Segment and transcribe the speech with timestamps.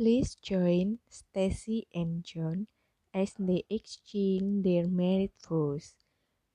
[0.00, 2.72] Please join Stacy and John
[3.12, 5.92] as they exchange their married vows.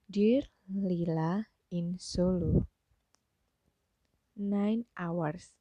[0.10, 2.66] Dear Lila in Solo.
[4.34, 5.54] Nine hours.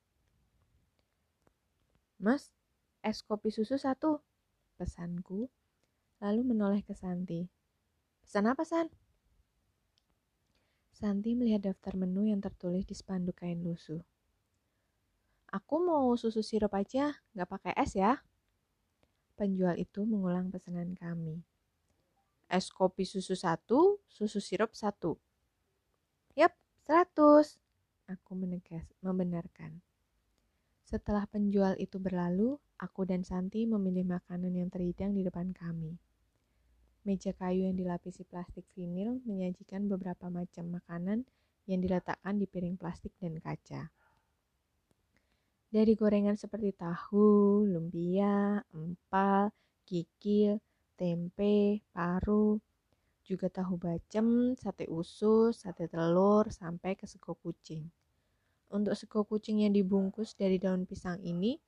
[2.16, 2.56] Mas,
[3.04, 4.24] es kopi susu satu.
[4.80, 5.52] Pesanku,
[6.24, 7.52] lalu menoleh ke Santi.
[8.24, 8.88] Pesan apa, San?
[10.88, 14.00] Santi melihat daftar menu yang tertulis di spanduk kain lusuh.
[15.54, 18.18] Aku mau susu sirup aja, nggak pakai es ya.
[19.38, 21.46] Penjual itu mengulang pesanan kami.
[22.50, 25.14] Es kopi susu satu, susu sirup satu.
[26.34, 27.62] Yap, seratus.
[28.10, 29.78] Aku menegas, membenarkan.
[30.82, 35.94] Setelah penjual itu berlalu, aku dan Santi memilih makanan yang terhidang di depan kami.
[37.06, 41.22] Meja kayu yang dilapisi plastik vinil menyajikan beberapa macam makanan
[41.70, 43.94] yang diletakkan di piring plastik dan kaca.
[45.74, 49.50] Dari gorengan seperti tahu, lumpia, empal,
[49.82, 50.62] kikil,
[50.94, 52.62] tempe, paru,
[53.26, 57.90] juga tahu bacem, sate usus, sate telur, sampai ke sego kucing.
[58.70, 61.58] Untuk sego kucing yang dibungkus dari daun pisang ini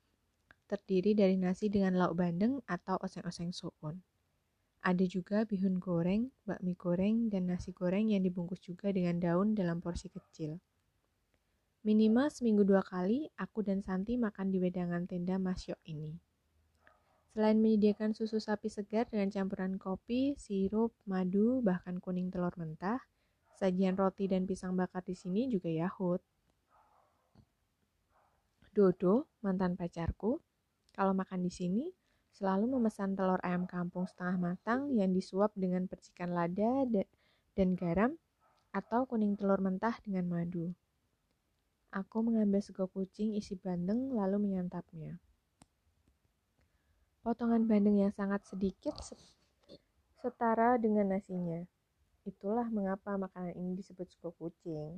[0.71, 3.99] terdiri dari nasi dengan lauk bandeng atau oseng-oseng soun.
[4.87, 9.83] Ada juga bihun goreng, bakmi goreng, dan nasi goreng yang dibungkus juga dengan daun dalam
[9.83, 10.63] porsi kecil.
[11.87, 16.19] Minimal seminggu dua kali, aku dan Santi makan di wedangan tenda Masyok ini.
[17.31, 22.99] Selain menyediakan susu sapi segar dengan campuran kopi, sirup, madu, bahkan kuning telur mentah,
[23.55, 26.19] sajian roti dan pisang bakar di sini juga yahut.
[28.75, 30.43] Dodo, mantan pacarku,
[30.91, 31.87] kalau makan di sini
[32.35, 36.83] selalu memesan telur ayam kampung setengah matang yang disuap dengan percikan lada
[37.55, 38.19] dan garam
[38.75, 40.75] atau kuning telur mentah dengan madu.
[41.91, 45.21] Aku mengambil sego kucing isi bandeng lalu menyantapnya
[47.27, 48.95] potongan bandeng yang sangat sedikit
[50.23, 51.59] setara dengan nasinya.
[52.23, 54.95] Itulah mengapa makanan ini disebut sego kucing.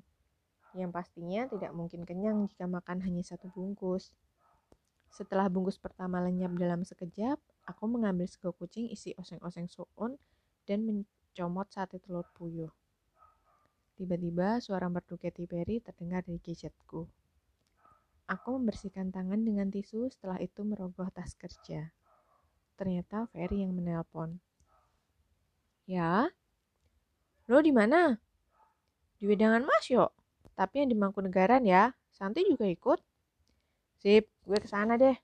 [0.78, 4.13] Yang pastinya tidak mungkin kenyang jika makan hanya satu bungkus.
[5.09, 10.22] Setelah bungkus pertama lenyap dalam sekejap, aku mengambil sego kucing isi oseng-oseng soun
[10.69, 12.69] dan mencomot sate telur puyuh.
[14.00, 17.04] Tiba-tiba suara merdu Katy Perry terdengar dari gadgetku.
[18.32, 21.92] Aku membersihkan tangan dengan tisu setelah itu merogoh tas kerja.
[22.80, 24.40] Ternyata Ferry yang menelpon.
[25.84, 26.32] Ya?
[27.52, 28.16] Lo di mana?
[29.20, 30.16] Di wedangan Mas yo.
[30.56, 31.92] Tapi yang di Mangkunegaran ya.
[32.16, 33.04] Santi juga ikut.
[34.00, 35.20] Sip, gue ke sana deh.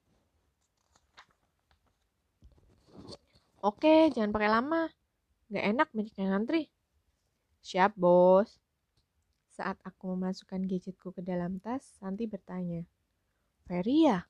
[3.63, 4.91] Oke, jangan pakai lama.
[5.47, 6.67] Gak enak banyak yang ngantri.
[7.63, 8.64] Siap, bos.
[9.55, 12.83] Saat aku memasukkan gadgetku ke dalam tas, Santi bertanya,
[13.63, 14.27] Ferry ya?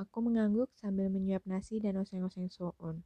[0.00, 3.04] Aku mengangguk sambil menyuap nasi dan oseng-oseng soun.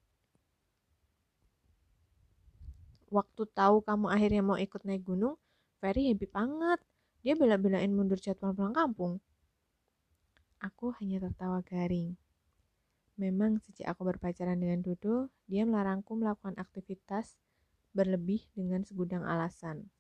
[3.11, 5.35] Waktu tahu kamu akhirnya mau ikut naik gunung,
[5.83, 6.79] Ferry happy banget.
[7.27, 9.19] Dia bela-belain mundur jadwal pulang kampung.
[10.63, 12.15] Aku hanya tertawa garing.
[13.19, 17.43] Memang sejak aku berpacaran dengan Dodo, dia melarangku melakukan aktivitas
[17.91, 19.91] berlebih dengan segudang alasan.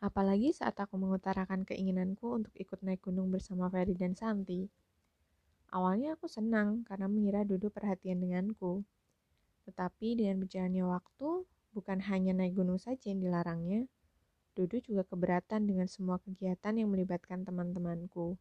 [0.00, 4.64] Apalagi saat aku mengutarakan keinginanku untuk ikut naik gunung bersama Ferry dan Santi.
[5.70, 8.80] Awalnya aku senang karena mengira Dodo perhatian denganku.
[9.68, 11.44] Tetapi dengan berjalannya waktu,
[11.76, 13.84] bukan hanya naik gunung saja yang dilarangnya,
[14.56, 18.40] Dodo juga keberatan dengan semua kegiatan yang melibatkan teman-temanku.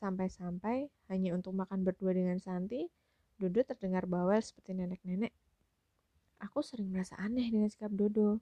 [0.00, 2.88] Sampai-sampai hanya untuk makan berdua dengan Santi,
[3.36, 5.30] Dodo terdengar bawel seperti nenek-nenek.
[6.42, 8.40] Aku sering merasa aneh dengan sikap Dodo.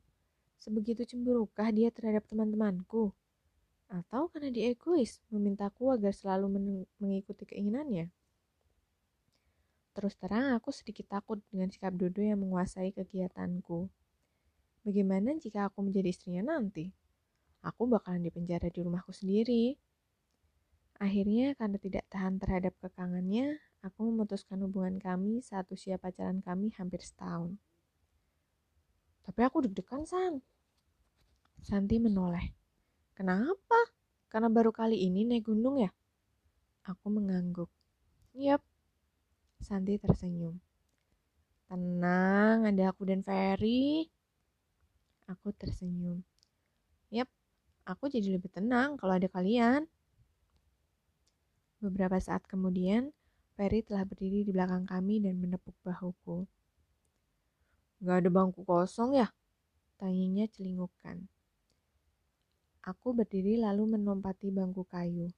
[0.62, 3.10] Sebegitu cemburukah dia terhadap teman-temanku?
[3.90, 8.14] Atau karena dia egois, memintaku agar selalu mengikuti keinginannya?
[9.90, 13.90] Terus terang aku sedikit takut dengan sikap Dodo yang menguasai kegiatanku.
[14.86, 16.94] Bagaimana jika aku menjadi istrinya nanti?
[17.66, 19.74] Aku bakalan dipenjara di rumahku sendiri.
[21.02, 27.02] Akhirnya karena tidak tahan terhadap kekangannya, aku memutuskan hubungan kami saat usia pacaran kami hampir
[27.02, 27.58] setahun.
[29.26, 30.38] Tapi aku deg-degan, San.
[31.62, 32.50] Santi menoleh.
[33.14, 33.78] Kenapa?
[34.26, 35.94] Karena baru kali ini naik gunung ya?
[36.90, 37.70] Aku mengangguk.
[38.34, 38.58] Yap.
[39.62, 40.58] Santi tersenyum.
[41.70, 44.10] Tenang, ada aku dan Ferry.
[45.30, 46.26] Aku tersenyum.
[47.14, 47.30] Yap,
[47.86, 49.86] aku jadi lebih tenang kalau ada kalian.
[51.78, 53.14] Beberapa saat kemudian,
[53.54, 56.42] Ferry telah berdiri di belakang kami dan menepuk bahuku.
[58.02, 59.30] Gak ada bangku kosong ya?
[60.02, 61.30] Tanyanya celingukan.
[62.82, 65.30] Aku berdiri lalu melompati bangku kayu.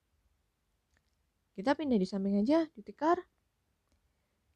[1.53, 3.21] Kita pindah di samping aja, di tikar.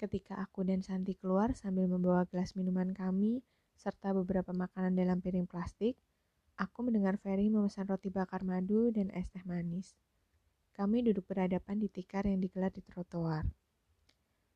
[0.00, 3.44] Ketika aku dan Santi keluar sambil membawa gelas minuman kami,
[3.76, 6.00] serta beberapa makanan dalam piring plastik,
[6.56, 9.93] aku mendengar Ferry memesan roti bakar madu dan es teh manis.
[10.73, 13.44] Kami duduk berhadapan di tikar yang digelar di trotoar.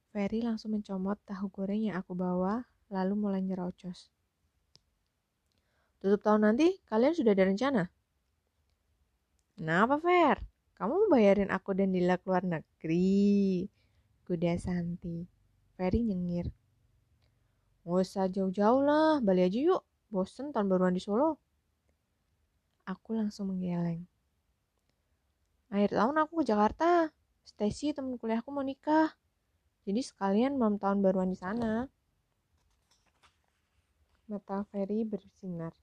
[0.09, 4.09] Ferry langsung mencomot tahu goreng yang aku bawa, lalu mulai nyerocos.
[6.01, 7.83] Tutup tahun nanti, kalian sudah ada rencana?
[9.57, 10.39] Kenapa, Fer?
[10.81, 13.69] Kamu bayarin aku dan Dila keluar negeri?
[14.27, 15.29] Kuda Santi.
[15.77, 16.51] Ferry nyengir.
[17.83, 19.83] Gak usah jauh-jauh lah, Bali aja yuk.
[20.13, 21.41] Bosen tahun baruan di Solo.
[22.87, 24.05] Aku langsung menggeleng.
[25.73, 27.09] Akhir tahun aku ke Jakarta.
[27.49, 29.15] Stacy temen kuliahku mau nikah.
[29.83, 31.89] Jadi sekalian malam tahun baruan di sana.
[34.31, 35.75] Mata Ferry bersinar.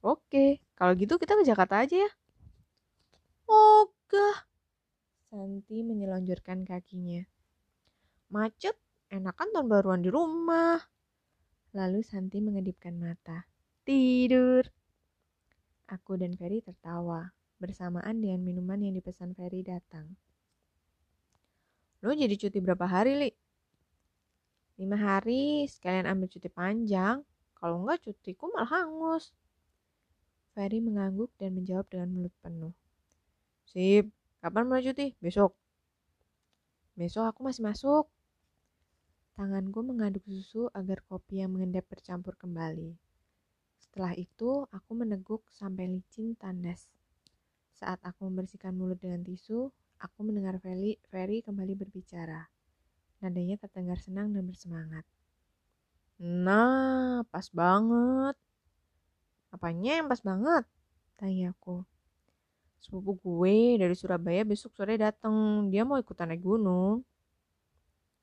[0.00, 2.10] Oke, kalau gitu kita ke Jakarta aja ya.
[3.44, 4.48] Ogah.
[5.28, 7.20] Santi menyelonjorkan kakinya.
[8.32, 8.80] Macet,
[9.12, 10.80] enakan tahun baruan di rumah.
[11.76, 13.44] Lalu Santi mengedipkan mata.
[13.84, 14.64] Tidur.
[15.84, 17.28] Aku dan Ferry tertawa,
[17.60, 20.16] bersamaan dengan minuman yang dipesan Ferry datang.
[22.00, 23.30] Lo jadi cuti berapa hari, Li?
[24.80, 27.20] Lima hari, sekalian ambil cuti panjang.
[27.52, 29.36] Kalau enggak, cutiku malah hangus.
[30.52, 32.74] Ferry mengangguk dan menjawab dengan mulut penuh.
[33.70, 34.10] Sip,
[34.42, 35.14] kapan mulai cuti?
[35.22, 35.54] Besok.
[36.98, 38.10] Besok aku masih masuk.
[39.38, 42.98] Tanganku mengaduk susu agar kopi yang mengendap bercampur kembali.
[43.80, 46.90] Setelah itu, aku meneguk sampai licin tandas.
[47.72, 52.52] Saat aku membersihkan mulut dengan tisu, aku mendengar Ferry, Ferry kembali berbicara.
[53.24, 55.08] Nadanya terdengar senang dan bersemangat.
[56.20, 58.36] Nah, pas banget.
[59.50, 60.64] Apanya yang pas banget?
[61.18, 61.82] Tanya aku.
[62.80, 67.02] Sepupu gue dari Surabaya besok sore datang dia mau ikutan naik gunung.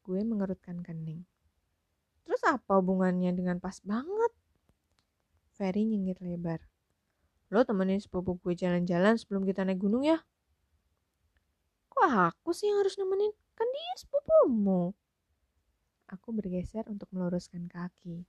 [0.07, 1.27] Gue mengerutkan kening.
[2.24, 4.31] Terus apa hubungannya dengan pas banget?
[5.53, 6.63] Ferry nyengir lebar.
[7.51, 10.23] Lo temenin sepupu gue jalan-jalan sebelum kita naik gunung ya?
[11.91, 13.35] Kok aku sih yang harus nemenin?
[13.53, 14.95] Kan dia sepupumu.
[16.07, 18.23] Aku bergeser untuk meluruskan kaki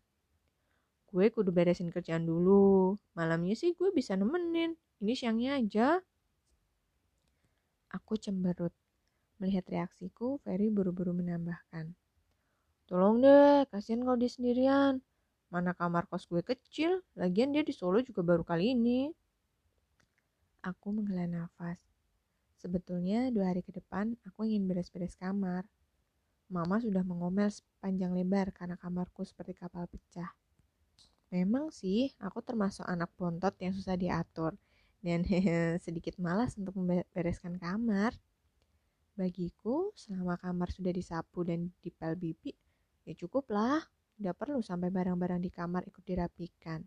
[1.09, 5.89] gue kudu beresin kerjaan dulu malamnya sih gue bisa nemenin ini siangnya aja
[7.89, 8.73] Aku cemberut.
[9.41, 11.97] Melihat reaksiku, Ferry buru-buru menambahkan.
[12.85, 15.01] Tolong deh, kasihan kalau dia sendirian.
[15.49, 19.09] Mana kamar kos gue kecil, lagian dia di Solo juga baru kali ini.
[20.61, 21.81] Aku menghela nafas.
[22.61, 25.65] Sebetulnya dua hari ke depan aku ingin beres-beres kamar.
[26.53, 30.29] Mama sudah mengomel sepanjang lebar karena kamarku seperti kapal pecah.
[31.29, 34.57] Memang sih, aku termasuk anak bontot yang susah diatur
[35.05, 35.21] dan
[35.85, 38.17] sedikit malas untuk membereskan kamar.
[39.19, 42.55] Bagiku, selama kamar sudah disapu dan dipel bibi,
[43.05, 43.83] ya cukuplah.
[44.19, 46.83] Tidak perlu sampai barang-barang di kamar ikut dirapikan.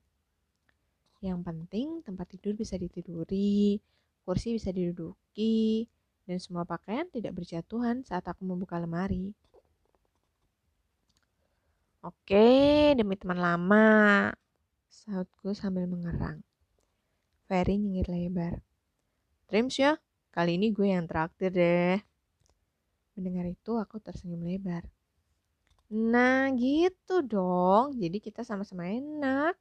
[1.23, 3.79] Yang penting tempat tidur bisa ditiduri,
[4.27, 5.87] kursi bisa diduduki,
[6.27, 9.31] dan semua pakaian tidak berjatuhan saat aku membuka lemari.
[12.01, 14.33] Oke, demi teman lama,
[14.89, 16.41] sautku sambil mengerang.
[17.45, 18.57] Ferry nyengir lebar.
[19.45, 20.01] Dreams ya,
[20.33, 22.01] kali ini gue yang traktir deh.
[23.13, 24.81] Mendengar itu aku tersenyum lebar.
[25.93, 29.53] Nah gitu dong, jadi kita sama-sama enak.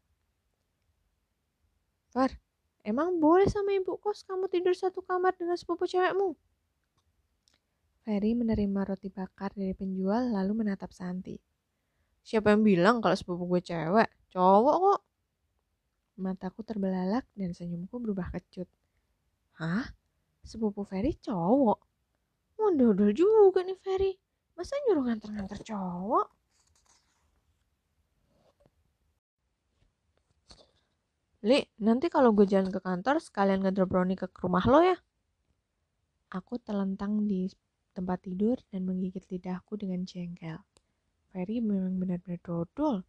[2.09, 2.41] Far,
[2.89, 6.33] emang boleh sama ibu kos kamu tidur satu kamar dengan sepupu cewekmu?
[8.01, 11.50] Ferry menerima roti bakar dari penjual lalu menatap Santi.
[12.27, 14.09] Siapa yang bilang kalau sepupu gue cewek?
[14.31, 15.01] Cowok kok.
[16.21, 18.69] Mataku terbelalak dan senyumku berubah kecut.
[19.57, 19.89] Hah?
[20.45, 21.79] Sepupu Ferry cowok?
[22.61, 24.13] Mondodol juga nih Ferry.
[24.53, 26.27] Masa nyuruh nganter-nganter cowok?
[31.41, 34.97] Li, nanti kalau gue jalan ke kantor sekalian ngedrop Brownie ke rumah lo ya.
[36.37, 37.49] Aku telentang di
[37.97, 40.61] tempat tidur dan menggigit lidahku dengan jengkel.
[41.31, 43.07] Ferry memang benar-benar dodol.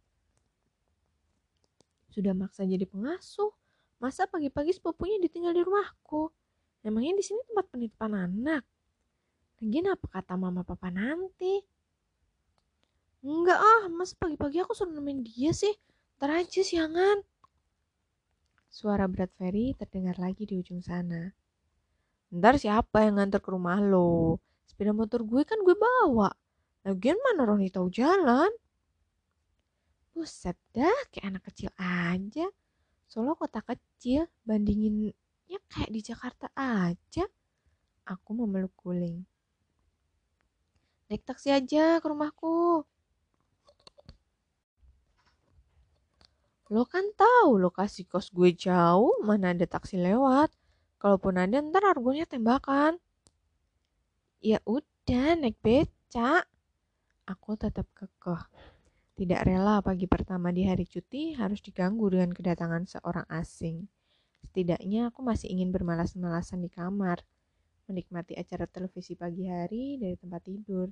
[2.12, 3.50] Sudah maksa jadi pengasuh.
[4.02, 6.30] Masa pagi-pagi sepupunya ditinggal di rumahku?
[6.82, 8.66] Emangnya di sini tempat penitipan anak?
[9.62, 11.62] Lagian apa kata mama papa nanti?
[13.22, 15.70] Enggak ah, masa pagi-pagi aku suruh nemenin dia sih?
[16.18, 17.22] Ntar aja siangan.
[18.66, 21.30] Suara berat Ferry terdengar lagi di ujung sana.
[22.34, 24.42] Ntar siapa yang nganter ke rumah lo?
[24.66, 26.34] Sepeda motor gue kan gue bawa.
[26.82, 28.50] Lagian mana Roni tahu jalan?
[30.12, 32.46] Buset dah, kayak anak kecil aja.
[33.06, 35.14] Solo kota kecil, bandinginnya
[35.70, 37.24] kayak di Jakarta aja.
[38.02, 39.22] Aku memeluk guling.
[41.06, 42.82] Naik taksi aja ke rumahku.
[46.72, 50.48] Lo kan tahu lokasi kos gue jauh, mana ada taksi lewat.
[50.96, 52.96] Kalaupun ada ntar argonya tembakan.
[54.40, 56.48] Ya udah naik beca.
[57.22, 58.42] Aku tetap kekeh.
[59.14, 63.86] Tidak rela pagi pertama di hari cuti harus diganggu dengan kedatangan seorang asing.
[64.42, 67.22] Setidaknya aku masih ingin bermalas-malasan di kamar,
[67.86, 70.90] menikmati acara televisi pagi hari dari tempat tidur,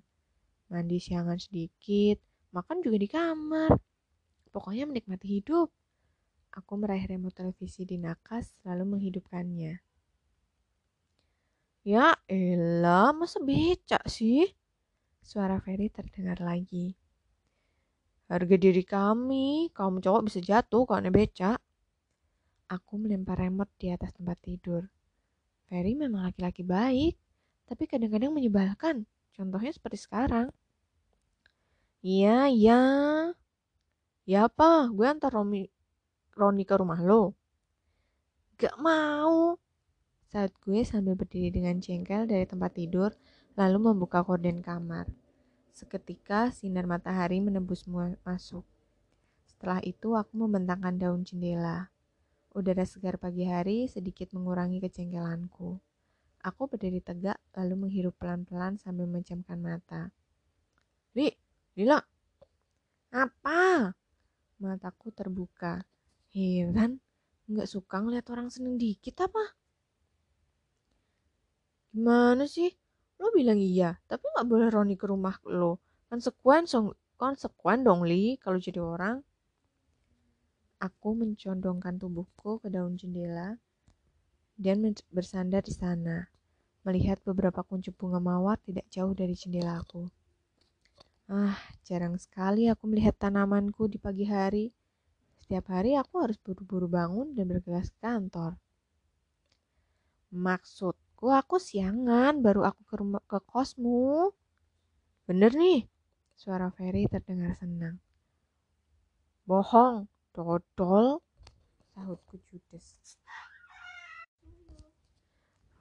[0.70, 2.22] mandi siangan sedikit,
[2.54, 3.75] makan juga di kamar.
[4.54, 5.75] Pokoknya menikmati hidup.
[6.54, 9.82] Aku meraih remote televisi di nakas lalu menghidupkannya.
[11.82, 14.59] Ya elah, masa becak sih?
[15.20, 16.96] Suara Ferry terdengar lagi.
[18.30, 21.58] Harga diri kami, kaum cowok bisa jatuh kalau becak.
[22.70, 24.86] Aku melempar remote di atas tempat tidur.
[25.66, 27.18] Ferry memang laki-laki baik,
[27.66, 29.06] tapi kadang-kadang menyebalkan.
[29.34, 30.50] Contohnya seperti sekarang.
[32.00, 32.80] Iya, iya.
[34.24, 34.88] Ya apa?
[34.94, 35.66] Gue antar Romi,
[36.38, 37.34] Roni ke rumah lo.
[38.56, 39.58] Gak mau.
[40.30, 43.10] Saat gue sambil berdiri dengan jengkel dari tempat tidur,
[43.60, 45.04] lalu membuka korden kamar.
[45.68, 47.84] Seketika sinar matahari menembus
[48.24, 48.64] masuk.
[49.44, 51.92] Setelah itu aku membentangkan daun jendela.
[52.56, 55.76] Udara segar pagi hari sedikit mengurangi kejengkelanku.
[56.40, 60.08] Aku berdiri tegak lalu menghirup pelan-pelan sambil mencamkan mata.
[61.12, 61.28] Li,
[61.76, 62.00] Lila.
[63.12, 63.92] Apa?
[64.56, 65.84] Mataku terbuka.
[66.32, 66.96] Heran,
[67.44, 69.52] nggak suka ngeliat orang seneng dikit apa?
[71.92, 72.79] Gimana sih?
[73.20, 75.76] Lo bilang iya, tapi nggak boleh Roni ke rumah lo.
[76.08, 79.20] Konsekuen, song, konsekuen dong Li kalau jadi orang.
[80.80, 83.60] Aku mencondongkan tubuhku ke daun jendela
[84.60, 86.28] dan bersandar di sana,
[86.84, 90.08] melihat beberapa kuncup bunga mawar tidak jauh dari jendelaku.
[91.28, 94.72] Ah, jarang sekali aku melihat tanamanku di pagi hari.
[95.40, 98.60] Setiap hari aku harus buru-buru bangun dan bergegas ke kantor.
[100.30, 104.32] Maksudku aku siangan baru aku ke rumah ke kosmu.
[105.28, 105.84] Bener nih,
[106.32, 108.00] suara Ferry terdengar senang.
[109.44, 111.20] Bohong, dodol,
[111.92, 113.20] sahutku judes.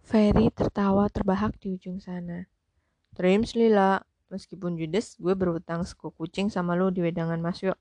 [0.04, 2.50] Ferry tertawa terbahak di ujung sana.
[3.16, 7.74] Dreams Lila, Meskipun judes, gue berutang suku kucing sama lo di wedangan Mas Yuk.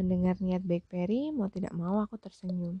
[0.00, 2.80] Mendengar niat baik Perry, mau tidak mau aku tersenyum.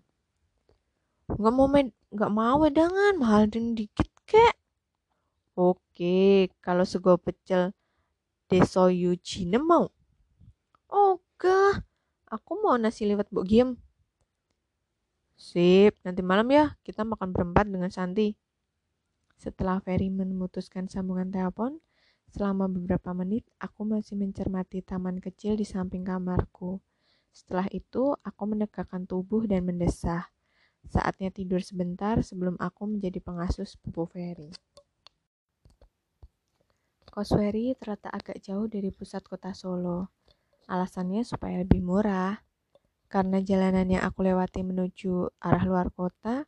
[1.38, 4.54] Gak mau med gak mau wedangan, mahal dan dikit kek.
[5.54, 7.76] Oke, kalau sego pecel
[8.50, 9.92] desoyu Cina mau.
[10.90, 11.84] Oke,
[12.26, 13.78] aku mau nasi liwet bu Giem.
[15.38, 18.34] Sip, nanti malam ya kita makan berempat dengan Santi.
[19.38, 21.80] Setelah Ferry memutuskan sambungan telepon,
[22.30, 26.78] Selama beberapa menit, aku masih mencermati taman kecil di samping kamarku.
[27.34, 30.30] Setelah itu, aku menegakkan tubuh dan mendesah.
[30.88, 34.48] Saatnya tidur sebentar sebelum aku menjadi pengasuh sepupu Ferry.
[37.10, 40.08] Kos Ferry terletak agak jauh dari pusat kota Solo.
[40.70, 42.40] Alasannya supaya lebih murah.
[43.10, 46.46] Karena jalanan yang aku lewati menuju arah luar kota,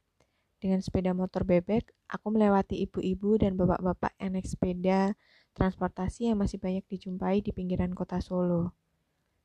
[0.62, 5.18] dengan sepeda motor bebek, aku melewati ibu-ibu dan bapak-bapak yang naik sepeda
[5.58, 8.70] transportasi yang masih banyak dijumpai di pinggiran kota Solo.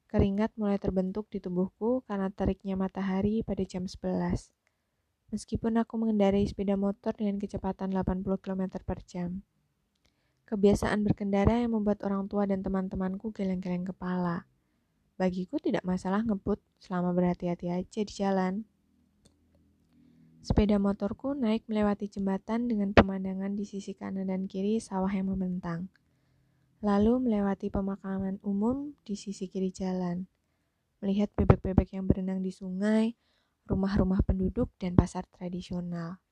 [0.05, 4.56] Keringat mulai terbentuk di tubuhku karena teriknya matahari pada jam 11.
[5.27, 9.43] Meskipun aku mengendarai sepeda motor dengan kecepatan 80 km per jam.
[10.47, 14.47] Kebiasaan berkendara yang membuat orang tua dan teman-temanku geleng-geleng kepala.
[15.19, 18.63] Bagiku tidak masalah ngebut selama berhati-hati aja di jalan.
[20.39, 25.91] Sepeda motorku naik melewati jembatan dengan pemandangan di sisi kanan dan kiri sawah yang membentang.
[26.79, 30.23] Lalu melewati pemakaman umum di sisi kiri jalan.
[31.03, 33.11] Melihat bebek-bebek yang berenang di sungai,
[33.67, 36.23] rumah-rumah penduduk, dan pasar tradisional.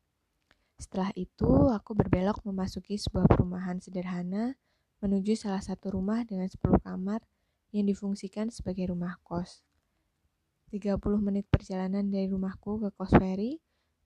[0.79, 4.55] Setelah itu, aku berbelok memasuki sebuah perumahan sederhana
[5.03, 7.21] menuju salah satu rumah dengan 10 kamar
[7.75, 9.61] yang difungsikan sebagai rumah kos.
[10.71, 13.59] 30 menit perjalanan dari rumahku ke kos ferry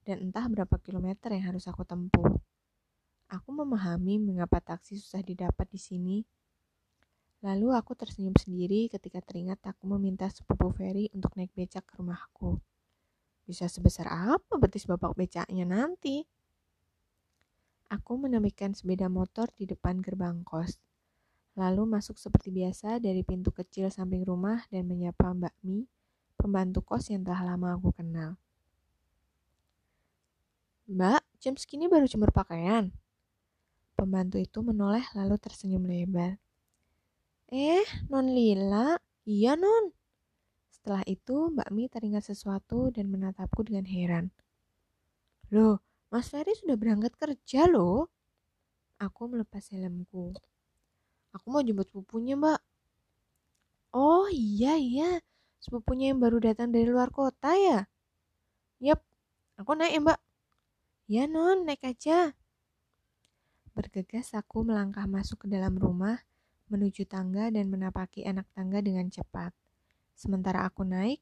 [0.04, 2.38] dan entah berapa kilometer yang harus aku tempuh.
[3.30, 6.18] Aku memahami mengapa taksi susah didapat di sini.
[7.46, 12.60] Lalu aku tersenyum sendiri ketika teringat aku meminta sepupu Ferry untuk naik becak ke rumahku.
[13.50, 16.22] Bisa sebesar apa betis bapak becaknya nanti?
[17.90, 20.78] Aku menemukan sepeda motor di depan gerbang kos.
[21.58, 25.82] Lalu masuk seperti biasa dari pintu kecil samping rumah dan menyapa Mbak Mi,
[26.38, 28.38] pembantu kos yang telah lama aku kenal.
[30.86, 32.94] Mbak, jam segini baru jemur pakaian?
[33.98, 36.38] Pembantu itu menoleh lalu tersenyum lebar.
[37.50, 38.94] Eh, Non Lila?
[39.26, 39.90] Iya, Non.
[40.80, 44.32] Setelah itu, Mbak Mi teringat sesuatu dan menatapku dengan heran.
[45.52, 48.08] Loh, Mas Ferry sudah berangkat kerja loh.
[48.96, 50.32] Aku melepas helmku.
[51.36, 52.64] Aku mau jemput sepupunya, Mbak.
[53.92, 55.20] Oh iya, iya.
[55.60, 57.84] Sepupunya yang baru datang dari luar kota ya?
[58.80, 59.04] Yap,
[59.60, 60.20] aku naik ya, Mbak.
[61.12, 62.32] Ya, Non, naik aja.
[63.76, 66.24] Bergegas aku melangkah masuk ke dalam rumah,
[66.72, 69.52] menuju tangga dan menapaki anak tangga dengan cepat.
[70.20, 71.16] Sementara aku naik,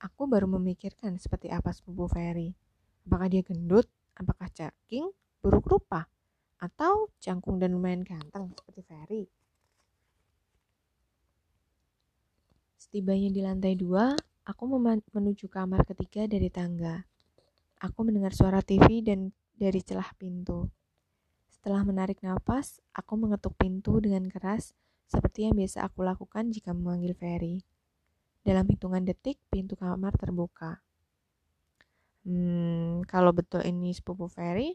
[0.00, 2.56] aku baru memikirkan seperti apa sepupu Ferry.
[3.04, 3.84] Apakah dia gendut,
[4.16, 5.12] apakah caking,
[5.44, 6.08] buruk rupa,
[6.56, 9.24] atau cangkung dan lumayan ganteng seperti Ferry.
[12.80, 14.16] Setibanya di lantai dua,
[14.48, 14.64] aku
[15.12, 17.04] menuju kamar ketiga dari tangga.
[17.84, 19.28] Aku mendengar suara TV dan
[19.60, 20.72] dari celah pintu.
[21.52, 24.72] Setelah menarik nafas, aku mengetuk pintu dengan keras
[25.04, 27.60] seperti yang biasa aku lakukan jika memanggil Ferry.
[28.48, 30.80] Dalam hitungan detik, pintu kamar terbuka.
[32.24, 34.72] Hmm, kalau betul ini sepupu Ferry,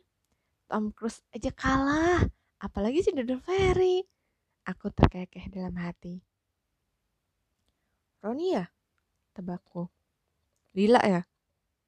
[0.70, 2.22] Tom Cruise aja kalah.
[2.62, 4.06] Apalagi si Dodol Ferry.
[4.70, 6.22] Aku terkekeh dalam hati.
[8.22, 8.70] Roni ya?
[9.34, 9.90] Tebakku.
[10.78, 11.26] Lila ya?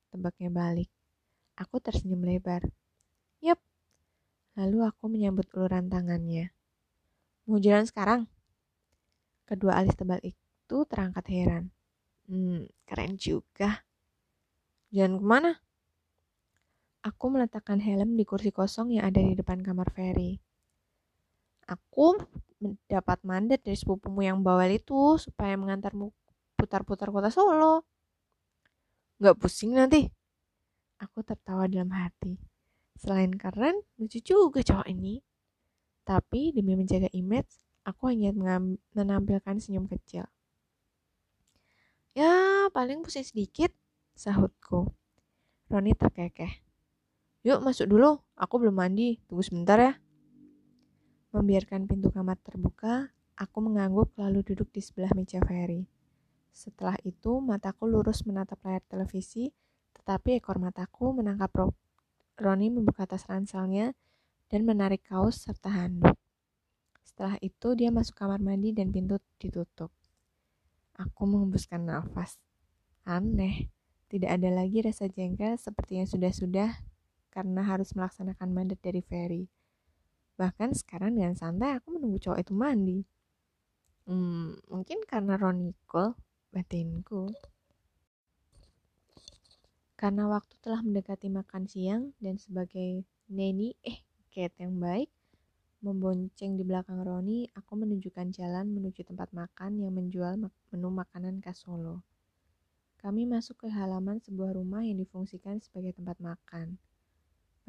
[0.09, 0.89] Tebaknya balik.
[1.53, 2.65] Aku tersenyum lebar.
[3.45, 3.61] Yap,
[4.55, 6.55] Lalu aku menyambut uluran tangannya.
[7.43, 8.21] Mau jalan sekarang?
[9.43, 11.74] Kedua alis tebal itu terangkat heran.
[12.25, 13.85] Hmm, keren juga.
[14.89, 15.51] Jalan ke mana?
[17.05, 20.41] Aku meletakkan helm di kursi kosong yang ada di depan kamar Ferry.
[21.69, 22.17] Aku
[22.57, 26.09] mendapat mandat dari sepupumu yang bawel itu supaya mengantarmu
[26.57, 27.85] putar-putar kota Solo.
[29.21, 30.09] Gak pusing nanti.
[30.97, 32.41] Aku tertawa dalam hati.
[32.97, 35.21] Selain keren, lucu juga cowok ini.
[36.01, 37.53] Tapi demi menjaga image,
[37.85, 38.33] aku hanya
[38.97, 40.25] menampilkan senyum kecil.
[42.15, 43.75] Ya, paling pusing sedikit,
[44.15, 44.87] sahutku.
[45.67, 46.63] Roni terkekeh.
[47.43, 49.99] Yuk masuk dulu, aku belum mandi, tunggu sebentar ya.
[51.35, 55.91] Membiarkan pintu kamar terbuka, aku mengangguk lalu duduk di sebelah meja Ferry.
[56.55, 59.51] Setelah itu, mataku lurus menatap layar televisi,
[59.91, 61.51] tetapi ekor mataku menangkap
[62.39, 63.91] Roni membuka tas ranselnya
[64.47, 66.15] dan menarik kaos serta handuk.
[67.03, 69.91] Setelah itu dia masuk kamar mandi dan pintu ditutup.
[70.95, 72.39] Aku mengembuskan nafas.
[73.03, 73.67] Aneh,
[74.07, 76.71] tidak ada lagi rasa jengkel seperti yang sudah-sudah
[77.35, 79.51] karena harus melaksanakan mandat dari Ferry.
[80.39, 82.99] Bahkan sekarang dengan santai aku menunggu cowok itu mandi.
[84.07, 86.15] Hmm, mungkin karena Roni cool,
[86.55, 87.27] batinku.
[89.95, 95.07] Karena waktu telah mendekati makan siang dan sebagai neni, eh, Kate yang baik,
[95.85, 101.61] membonceng di belakang Roni, aku menunjukkan jalan menuju tempat makan yang menjual menu makanan khas
[101.61, 102.01] Solo.
[102.97, 106.81] Kami masuk ke halaman sebuah rumah yang difungsikan sebagai tempat makan.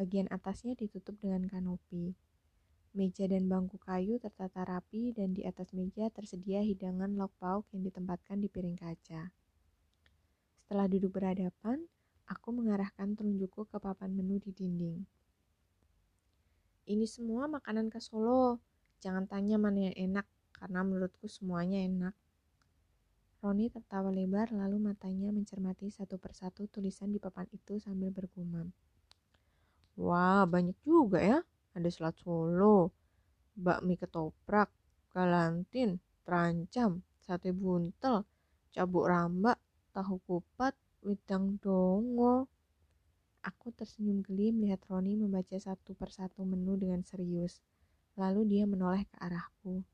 [0.01, 2.17] Bagian atasnya ditutup dengan kanopi.
[2.97, 7.85] Meja dan bangku kayu tertata rapi dan di atas meja tersedia hidangan lauk pauk yang
[7.85, 9.29] ditempatkan di piring kaca.
[10.65, 11.85] Setelah duduk berhadapan,
[12.27, 15.07] Aku mengarahkan telunjukku ke papan menu di dinding.
[16.87, 18.62] Ini semua makanan ke Solo.
[19.03, 22.14] Jangan tanya mana yang enak, karena menurutku semuanya enak.
[23.42, 28.70] Roni tertawa lebar lalu matanya mencermati satu persatu tulisan di papan itu sambil bergumam.
[29.99, 31.38] Wah, banyak juga ya.
[31.75, 32.94] Ada selat Solo,
[33.59, 34.70] bakmi ketoprak,
[35.11, 38.22] galantin, terancam, sate buntel,
[38.70, 39.59] cabuk rambak,
[39.90, 42.46] tahu kupat, Wedang dongo.
[43.47, 47.63] Aku tersenyum geli melihat Roni membaca satu persatu menu dengan serius.
[48.19, 49.87] Lalu dia menoleh ke arahku.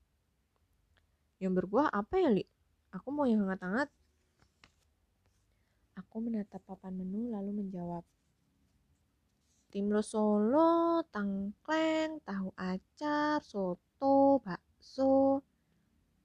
[1.37, 2.49] Yang berbuah apa ya, Li?
[2.97, 3.93] Aku mau yang hangat-hangat.
[6.01, 8.01] Aku menatap papan menu lalu menjawab.
[9.69, 15.45] Timlo Solo, tangkleng, tahu acar, soto, bakso.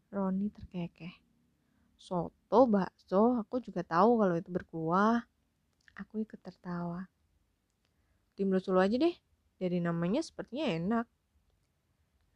[0.08, 1.28] Roni terkekeh
[2.08, 5.28] soto, bakso, aku juga tahu kalau itu berkuah.
[6.00, 7.10] Aku ikut tertawa.
[8.38, 9.18] Tim Solo aja deh,
[9.58, 11.06] dari namanya sepertinya enak.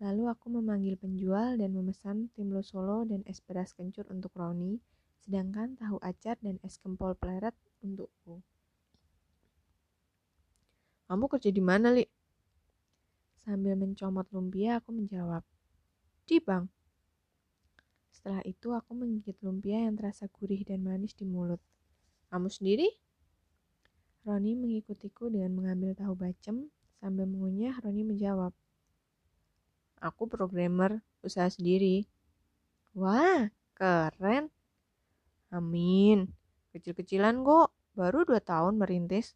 [0.02, 4.82] Lalu aku memanggil penjual dan memesan tim Solo dan es beras kencur untuk Roni,
[5.22, 7.54] sedangkan tahu acar dan es kempol pleret
[7.86, 8.42] untukku.
[11.06, 12.02] Kamu kerja di mana, Li?
[13.46, 15.46] Sambil mencomot lumpia, aku menjawab.
[16.26, 16.66] Di bank.
[18.10, 21.62] Setelah itu aku menggigit lumpia yang terasa gurih dan manis di mulut.
[22.34, 22.90] Kamu sendiri?
[24.22, 26.70] Roni mengikutiku dengan mengambil tahu bacem.
[27.02, 28.54] Sambil mengunyah, Roni menjawab.
[29.98, 32.06] Aku programmer usaha sendiri.
[32.94, 34.54] Wah, keren.
[35.50, 36.30] Amin.
[36.74, 39.34] Kecil-kecilan kok, baru dua tahun merintis.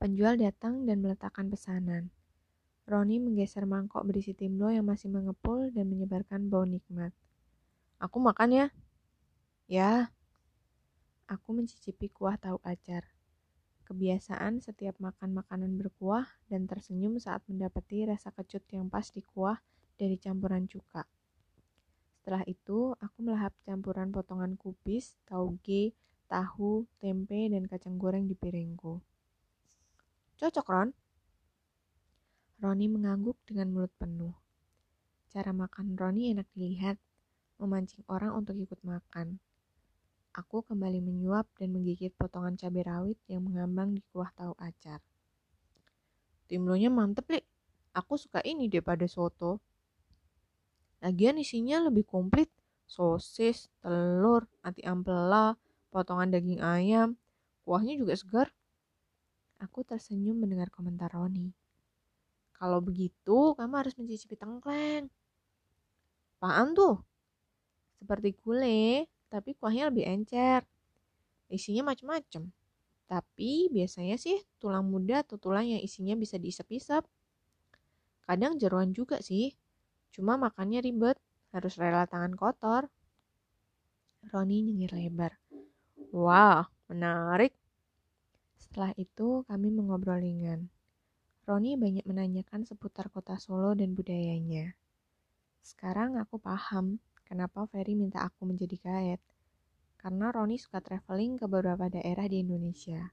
[0.00, 2.08] Penjual datang dan meletakkan pesanan.
[2.84, 7.12] Roni menggeser mangkok berisi timlo yang masih mengepul dan menyebarkan bau nikmat.
[7.96, 8.66] Aku makan ya.
[9.64, 10.12] Ya.
[11.24, 13.08] Aku mencicipi kuah tahu acar.
[13.88, 19.56] Kebiasaan setiap makan makanan berkuah dan tersenyum saat mendapati rasa kecut yang pas di kuah
[19.96, 21.08] dari campuran cuka.
[22.20, 25.92] Setelah itu, aku melahap campuran potongan kubis, tauge,
[26.28, 29.00] tahu, tempe, dan kacang goreng di piringku.
[30.40, 30.88] Cocok, Ron?
[32.64, 34.32] Roni mengangguk dengan mulut penuh.
[35.28, 36.96] Cara makan Roni enak dilihat,
[37.60, 39.40] memancing orang untuk ikut makan.
[40.34, 44.98] Aku kembali menyuap dan menggigit potongan cabai rawit yang mengambang di kuah tahu acar.
[46.50, 47.38] Timlonya mantep, Li.
[47.94, 49.62] Aku suka ini daripada soto.
[50.98, 52.50] Lagian isinya lebih komplit.
[52.82, 55.54] Sosis, telur, ati ampela,
[55.94, 57.14] potongan daging ayam.
[57.62, 58.50] Kuahnya juga segar.
[59.62, 61.54] Aku tersenyum mendengar komentar Roni.
[62.58, 65.06] Kalau begitu, kamu harus mencicipi tengkleng.
[66.42, 66.98] Apaan tuh?
[68.02, 70.62] Seperti gulai, tapi kuahnya lebih encer.
[71.50, 72.54] Isinya macam-macam.
[73.10, 77.02] Tapi biasanya sih tulang muda atau tulang yang isinya bisa diisap-isap.
[78.22, 79.58] Kadang jeruan juga sih.
[80.14, 81.18] Cuma makannya ribet,
[81.50, 82.86] harus rela tangan kotor.
[84.30, 85.34] Roni nyengir lebar.
[86.14, 87.58] Wah, menarik.
[88.54, 90.70] Setelah itu kami mengobrol ringan.
[91.44, 94.78] Roni banyak menanyakan seputar kota Solo dan budayanya.
[95.60, 99.24] Sekarang aku paham kenapa Ferry minta aku menjadi guide.
[99.98, 103.10] Karena Roni suka traveling ke beberapa daerah di Indonesia.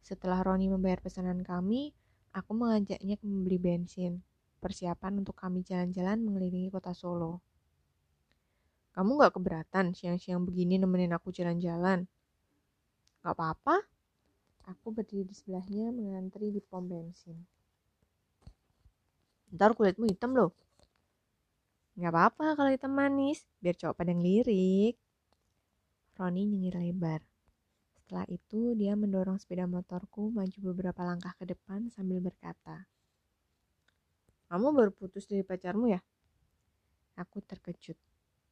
[0.00, 1.92] Setelah Roni membayar pesanan kami,
[2.32, 4.24] aku mengajaknya ke membeli bensin,
[4.60, 7.44] persiapan untuk kami jalan-jalan mengelilingi kota Solo.
[8.96, 12.08] Kamu gak keberatan siang-siang begini nemenin aku jalan-jalan?
[13.20, 13.84] Gak apa-apa.
[14.72, 17.36] Aku berdiri di sebelahnya mengantri di pom bensin.
[19.52, 20.50] Ntar kulitmu hitam loh.
[21.96, 25.00] Gak apa-apa kalau hitam manis, biar cowok pada ngelirik.
[26.20, 27.24] Roni nyengir lebar.
[27.96, 32.84] Setelah itu, dia mendorong sepeda motorku maju beberapa langkah ke depan sambil berkata,
[34.52, 36.00] Kamu baru putus dari pacarmu ya?
[37.16, 37.96] Aku terkejut.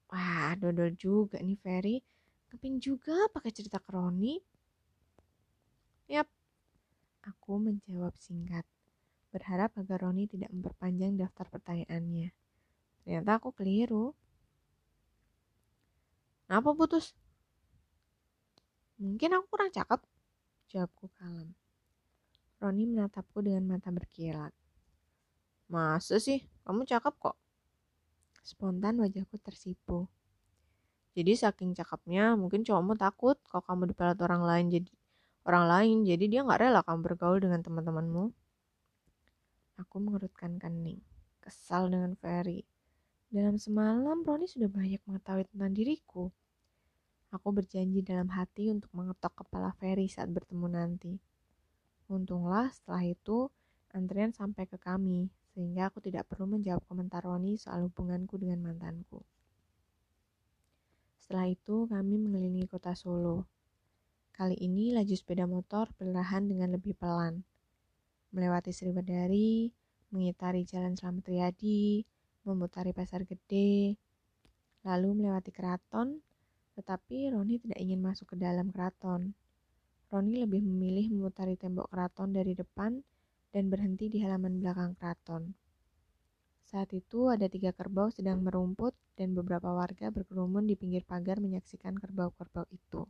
[0.08, 2.00] Wah, dodol juga nih Ferry.
[2.48, 4.40] Keping juga pakai cerita ke Roni.
[6.08, 6.32] Yap,
[7.28, 8.64] aku menjawab singkat.
[9.28, 12.32] Berharap agar Roni tidak memperpanjang daftar pertanyaannya.
[13.04, 14.16] Ternyata aku keliru.
[16.48, 17.12] Kenapa putus?
[18.96, 20.00] Mungkin aku kurang cakep.
[20.72, 21.52] Jawabku kalem.
[22.64, 24.56] Roni menatapku dengan mata berkilat.
[25.68, 26.40] Masa sih?
[26.64, 27.36] Kamu cakep kok.
[28.40, 30.08] Spontan wajahku tersipu.
[31.14, 34.90] Jadi saking cakepnya, mungkin cowokmu takut kalau kamu dipelat orang lain jadi
[35.46, 38.34] orang lain, jadi dia nggak rela kamu bergaul dengan teman-temanmu.
[39.78, 40.98] Aku mengerutkan kening,
[41.38, 42.66] kesal dengan Ferry.
[43.34, 46.30] Dalam semalam, Roni sudah banyak mengetahui tentang diriku.
[47.34, 51.18] Aku berjanji dalam hati untuk mengetok kepala Ferry saat bertemu nanti.
[52.06, 53.50] Untunglah setelah itu,
[53.90, 59.26] antrian sampai ke kami, sehingga aku tidak perlu menjawab komentar Roni soal hubunganku dengan mantanku.
[61.18, 63.50] Setelah itu, kami mengelilingi kota Solo.
[64.30, 67.42] Kali ini laju sepeda motor perlahan dengan lebih pelan.
[68.30, 69.74] Melewati Sriwedari,
[70.14, 72.13] mengitari Jalan Slamet Riyadi,
[72.44, 73.96] memutari pasar gede,
[74.84, 76.20] lalu melewati keraton,
[76.76, 79.32] tetapi Roni tidak ingin masuk ke dalam keraton.
[80.12, 83.02] Roni lebih memilih memutari tembok keraton dari depan
[83.50, 85.56] dan berhenti di halaman belakang keraton.
[86.64, 91.94] Saat itu ada tiga kerbau sedang merumput dan beberapa warga berkerumun di pinggir pagar menyaksikan
[91.94, 93.06] kerbau-kerbau itu.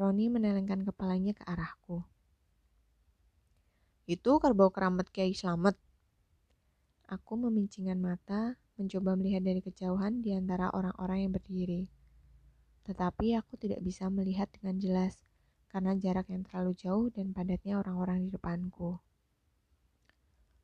[0.00, 2.04] Roni menelengkan kepalanya ke arahku.
[4.08, 5.76] Itu kerbau keramat Kiai Slamet,
[7.06, 11.86] Aku memincingkan mata, mencoba melihat dari kejauhan di antara orang-orang yang berdiri.
[12.82, 15.14] Tetapi aku tidak bisa melihat dengan jelas
[15.70, 18.98] karena jarak yang terlalu jauh dan padatnya orang-orang di depanku.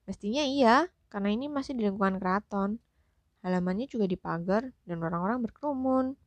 [0.02, 2.83] Mestinya iya, karena ini masih di lingkungan keraton.
[3.46, 6.18] Halamannya juga dipagar dan orang-orang berkerumun.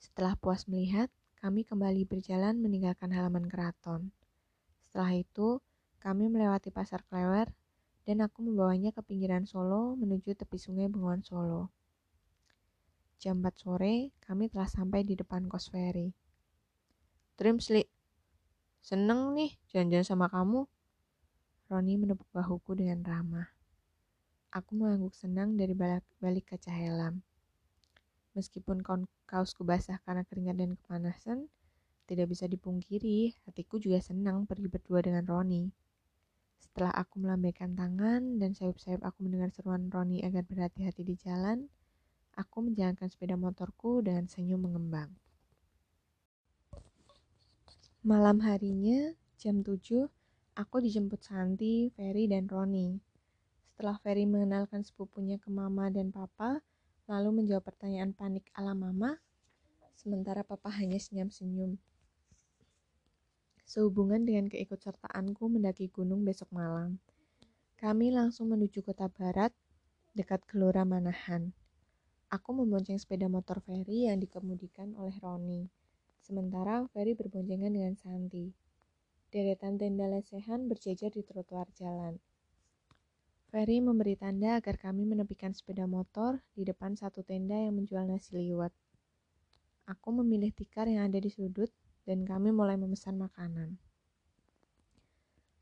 [0.00, 1.12] Setelah puas melihat,
[1.44, 4.16] kami kembali berjalan meninggalkan halaman keraton.
[4.88, 5.60] Setelah itu,
[6.00, 7.52] kami melewati pasar klewer
[8.08, 11.68] dan aku membawanya ke pinggiran Solo menuju tepi sungai Bengawan Solo.
[13.20, 16.16] Jam 4 sore, kami telah sampai di depan kos ferry.
[17.36, 17.84] Trim Sli,
[18.80, 20.64] seneng nih janjian sama kamu.
[21.68, 23.52] Roni menepuk bahuku dengan ramah.
[24.50, 27.20] Aku mengangguk senang dari balik, balik kaca helm.
[28.32, 28.80] Meskipun
[29.28, 31.38] kaosku basah karena keringat dan kepanasan,
[32.10, 35.70] tidak bisa dipungkiri, hatiku juga senang pergi berdua dengan Roni.
[36.60, 41.72] Setelah aku melambaikan tangan dan sayup-sayup aku mendengar seruan Roni agar berhati-hati di jalan,
[42.36, 45.10] aku menjalankan sepeda motorku dengan senyum mengembang.
[48.00, 50.08] Malam harinya, jam 7,
[50.56, 52.96] aku dijemput Santi, Ferry, dan Roni.
[53.72, 56.64] Setelah Ferry mengenalkan sepupunya ke mama dan papa,
[57.08, 59.20] lalu menjawab pertanyaan panik ala mama,
[59.96, 61.76] sementara papa hanya senyum-senyum.
[63.70, 66.98] Sehubungan dengan keikutsertaanku mendaki gunung besok malam,
[67.78, 69.54] kami langsung menuju kota barat,
[70.10, 71.54] dekat Gelora Manahan.
[72.34, 75.70] Aku membonceng sepeda motor Ferry yang dikemudikan oleh Roni,
[76.18, 78.50] sementara Ferry berboncengan dengan Santi.
[79.30, 82.18] Deretan tenda lesehan berjejer di trotoar jalan.
[83.54, 88.34] Ferry memberi tanda agar kami menepikan sepeda motor di depan satu tenda yang menjual nasi
[88.34, 88.74] liwet.
[89.86, 91.70] Aku memilih tikar yang ada di sudut
[92.04, 93.76] dan kami mulai memesan makanan.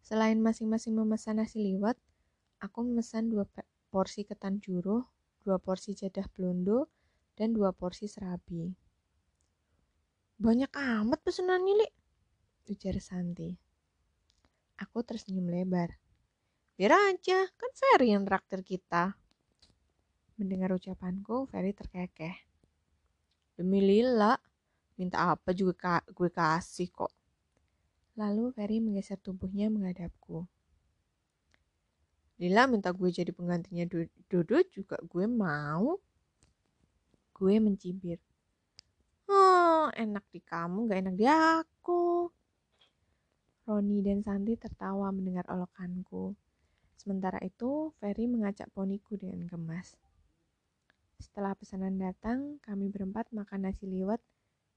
[0.03, 2.01] Selain masing-masing memesan nasi liwet,
[2.65, 3.45] aku memesan dua
[3.93, 5.05] porsi ketan juruh,
[5.45, 6.89] dua porsi jadah blondo,
[7.37, 8.73] dan dua porsi serabi.
[10.39, 11.89] Banyak amat pesenannya, Li,
[12.71, 13.53] ujar Santi.
[14.79, 15.99] Aku tersenyum lebar.
[16.79, 19.19] Biar aja, kan Ferry yang traktir kita.
[20.39, 22.39] Mendengar ucapanku, Ferry terkekeh.
[23.59, 24.39] Demi Lila,
[24.99, 27.15] minta apa juga ka gue kasih kok.
[28.19, 30.43] Lalu Ferry menggeser tubuhnya menghadapku.
[32.43, 33.87] Lila minta gue jadi penggantinya
[34.27, 36.03] Dodo juga gue mau.
[37.31, 38.19] Gue mencibir.
[39.31, 42.31] Oh, enak di kamu, gak enak di aku.
[43.69, 46.35] Roni dan Santi tertawa mendengar olokanku.
[46.99, 49.95] Sementara itu, Ferry mengajak poniku dengan gemas.
[51.21, 54.23] Setelah pesanan datang, kami berempat makan nasi liwet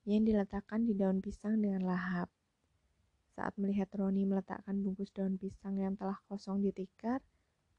[0.06, 2.28] yang diletakkan di daun pisang dengan lahap.
[3.38, 7.22] Saat melihat Roni meletakkan bungkus daun pisang yang telah kosong di tikar,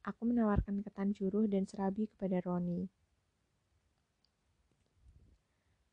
[0.02, 2.88] aku menawarkan ketan juruh dan serabi kepada Roni.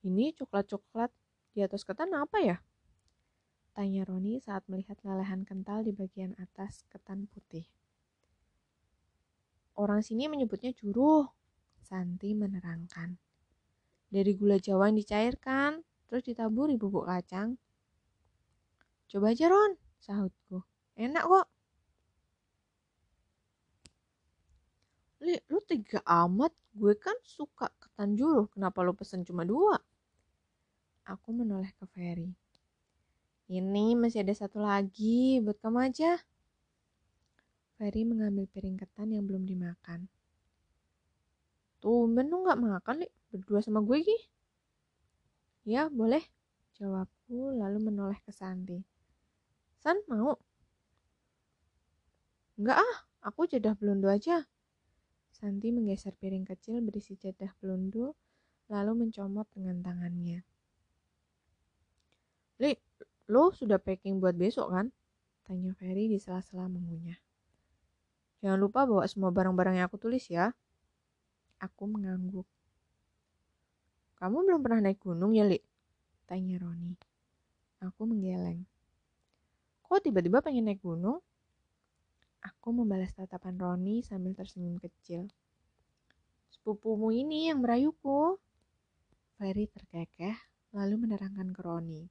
[0.06, 1.12] Ini coklat-coklat
[1.52, 2.58] di atas ketan apa ya?
[3.76, 7.68] Tanya Roni saat melihat lelehan kental di bagian atas ketan putih.
[9.76, 11.28] Orang sini menyebutnya juruh.
[11.80, 13.18] Santi menerangkan.
[14.14, 17.54] Dari gula jawa yang dicairkan, terus ditaburi bubuk kacang.
[19.06, 20.66] Coba aja Ron, sahutku.
[20.98, 21.48] Enak kok.
[25.22, 26.52] Li, lu tiga amat.
[26.74, 28.50] Gue kan suka ketan juruh.
[28.50, 29.78] Kenapa lu pesen cuma dua?
[31.06, 32.34] Aku menoleh ke Ferry.
[33.50, 36.22] Ini masih ada satu lagi buat kamu aja.
[37.78, 40.06] Ferry mengambil piring ketan yang belum dimakan.
[41.82, 44.18] Tuh, lu nggak makan, nih Berdua sama gue, Ki.
[45.66, 46.24] Ya, boleh.
[46.80, 48.80] Jawabku lalu menoleh ke Santi.
[49.80, 50.40] San, mau?
[52.60, 54.48] Enggak ah, aku jadah belundo aja.
[55.32, 58.16] Santi menggeser piring kecil berisi jadah belundo,
[58.68, 60.44] lalu mencomot dengan tangannya.
[62.60, 62.76] Li,
[63.32, 64.92] lo sudah packing buat besok kan?
[65.48, 67.16] Tanya Ferry di sela-sela mengunyah.
[68.44, 70.52] Jangan lupa bawa semua barang-barang yang aku tulis ya.
[71.64, 72.48] Aku mengangguk.
[74.20, 75.56] Kamu belum pernah naik gunung ya, Li?
[76.28, 76.92] Tanya Roni.
[77.80, 78.68] Aku menggeleng.
[79.88, 81.24] Kok tiba-tiba pengen naik gunung?
[82.44, 85.32] Aku membalas tatapan Roni sambil tersenyum kecil.
[86.52, 88.36] Sepupumu ini yang merayuku.
[89.40, 90.36] Ferry terkekeh,
[90.76, 92.04] lalu menerangkan ke Roni.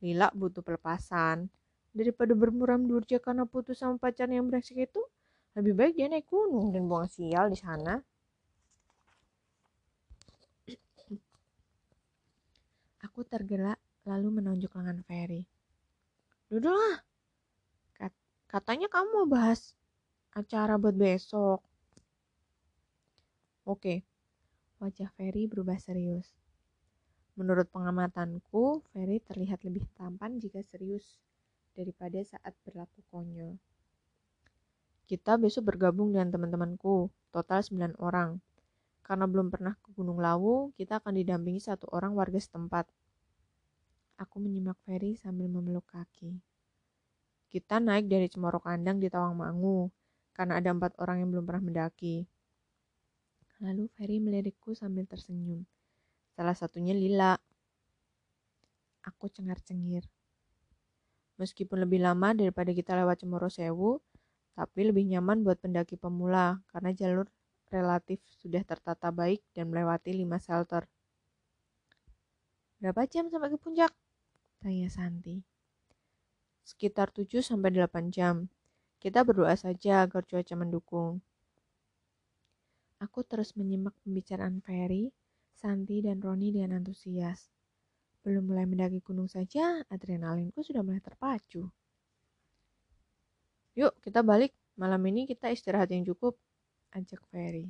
[0.00, 1.52] Lila butuh pelepasan.
[1.92, 5.04] Daripada bermuram durja karena putus sama pacar yang brengsek itu,
[5.52, 8.00] lebih baik dia naik gunung dan buang sial di sana.
[13.26, 15.46] Tergerak lalu menunjuk lengan Ferry.
[16.50, 17.00] Duduklah.
[17.96, 18.12] Kat
[18.50, 19.72] katanya kamu mau bahas
[20.34, 21.62] acara buat besok.
[23.64, 24.02] Oke.
[24.82, 26.26] Wajah Ferry berubah serius.
[27.38, 31.16] Menurut pengamatanku, Ferry terlihat lebih tampan jika serius
[31.72, 33.56] daripada saat berlaku konyol.
[35.08, 38.36] Kita besok bergabung dengan teman-temanku, total 9 orang.
[39.00, 42.90] Karena belum pernah ke Gunung Lawu, kita akan didampingi satu orang warga setempat.
[44.22, 46.38] Aku menyimak Ferry sambil memeluk kaki.
[47.50, 49.90] Kita naik dari Cemoro Kandang di Tawangmangu,
[50.30, 52.22] karena ada empat orang yang belum pernah mendaki.
[53.58, 55.66] Lalu Ferry melirikku sambil tersenyum.
[56.38, 57.34] Salah satunya Lila.
[59.02, 60.06] Aku cengar-cengir.
[61.42, 63.98] Meskipun lebih lama daripada kita lewat Cemoro Sewu,
[64.54, 67.26] tapi lebih nyaman buat pendaki pemula karena jalur
[67.74, 70.86] relatif sudah tertata baik dan melewati lima shelter.
[72.78, 73.90] Berapa jam sampai ke puncak?
[74.62, 75.42] Tanya Santi.
[76.62, 78.46] Sekitar 7 sampai 8 jam.
[79.02, 81.18] Kita berdoa saja agar cuaca mendukung.
[83.02, 85.10] Aku terus menyimak pembicaraan Ferry,
[85.58, 87.50] Santi, dan Roni dengan antusias.
[88.22, 91.66] Belum mulai mendaki gunung saja, adrenalinku sudah mulai terpacu.
[93.74, 94.54] Yuk, kita balik.
[94.78, 96.38] Malam ini kita istirahat yang cukup,
[96.94, 97.66] ajak Ferry.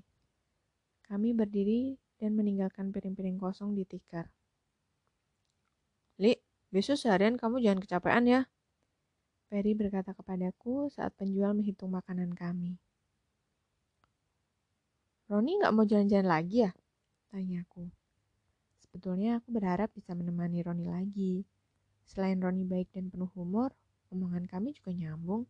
[1.08, 4.28] Kami berdiri dan meninggalkan piring-piring kosong di tikar.
[6.20, 6.36] Li,
[6.72, 8.40] besok seharian kamu jangan kecapean ya.
[9.52, 12.80] Ferry berkata kepadaku saat penjual menghitung makanan kami.
[15.28, 16.72] Roni nggak mau jalan-jalan lagi ya?
[17.28, 17.92] Tanyaku.
[18.80, 21.44] Sebetulnya aku berharap bisa menemani Roni lagi.
[22.08, 23.72] Selain Roni baik dan penuh humor,
[24.08, 25.44] omongan kami juga nyambung.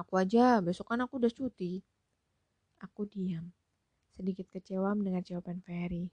[0.00, 1.84] Aku aja, besok kan aku udah cuti.
[2.80, 3.52] Aku diam,
[4.16, 6.08] sedikit kecewa mendengar jawaban Ferry.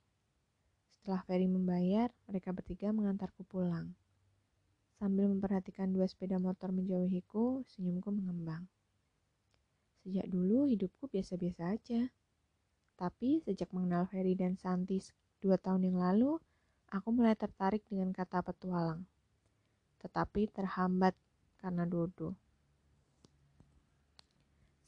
[1.08, 3.96] Setelah Ferry membayar, mereka bertiga mengantarku pulang.
[5.00, 8.68] Sambil memperhatikan dua sepeda motor menjauhiku, senyumku mengembang.
[10.04, 12.12] Sejak dulu hidupku biasa-biasa aja.
[13.00, 15.00] Tapi sejak mengenal Ferry dan Santi
[15.40, 16.44] dua tahun yang lalu,
[16.92, 19.08] aku mulai tertarik dengan kata petualang.
[20.04, 21.16] Tetapi terhambat
[21.64, 22.36] karena Dodo.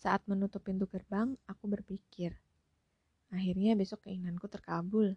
[0.04, 2.36] Saat menutup pintu gerbang, aku berpikir,
[3.32, 5.16] akhirnya besok keinginanku terkabul.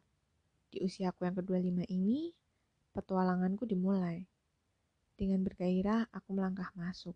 [0.72, 2.32] Di usiaku yang kedua lima ini,
[2.96, 4.24] petualanganku dimulai.
[5.20, 7.12] Dengan bergairah, aku melangkah masuk.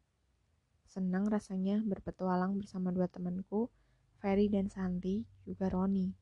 [0.85, 3.73] Senang rasanya berpetualang bersama dua temanku,
[4.21, 6.12] Ferry dan Santi, juga Roni.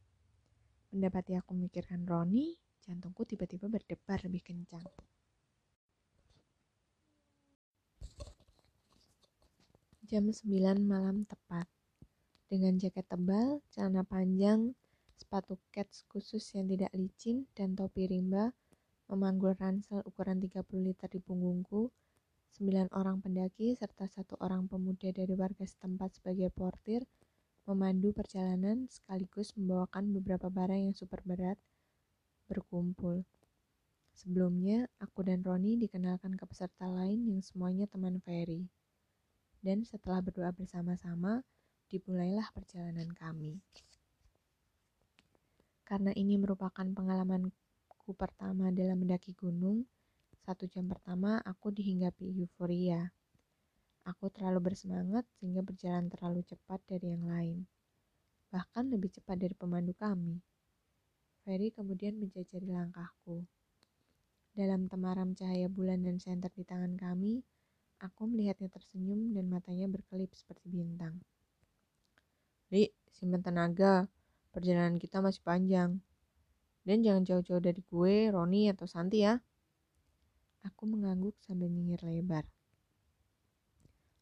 [0.94, 2.54] Mendapati aku memikirkan Roni,
[2.86, 4.86] jantungku tiba-tiba berdebar lebih kencang.
[10.06, 11.66] Jam 9 malam tepat.
[12.46, 14.70] Dengan jaket tebal, celana panjang,
[15.14, 18.52] sepatu kets khusus yang tidak licin, dan topi rimba,
[19.06, 21.88] memanggul ransel ukuran 30 liter di punggungku,
[22.54, 27.02] sembilan orang pendaki serta satu orang pemuda dari warga setempat sebagai portir
[27.64, 31.56] memandu perjalanan sekaligus membawakan beberapa barang yang super berat
[32.44, 33.24] berkumpul.
[34.14, 38.70] Sebelumnya, aku dan Roni dikenalkan ke peserta lain yang semuanya teman Ferry.
[39.58, 41.42] Dan setelah berdoa bersama-sama,
[41.90, 43.58] dimulailah perjalanan kami.
[45.84, 49.84] Karena ini merupakan pengalamanku pertama dalam mendaki gunung,
[50.44, 53.12] satu jam pertama aku dihinggapi euforia.
[54.04, 57.58] Aku terlalu bersemangat sehingga berjalan terlalu cepat dari yang lain.
[58.52, 60.40] Bahkan lebih cepat dari pemandu kami.
[61.44, 63.44] Ferry kemudian menjajari langkahku.
[64.56, 67.44] Dalam temaram cahaya bulan dan senter di tangan kami,
[68.00, 71.20] aku melihatnya tersenyum dan matanya berkelip seperti bintang.
[72.72, 74.08] Li, simpan tenaga.
[74.54, 75.98] Perjalanan kita masih panjang.
[76.86, 79.34] Dan jangan jauh-jauh dari gue, Roni, atau Santi ya.
[80.62, 82.46] Aku mengangguk sambil nyengir lebar.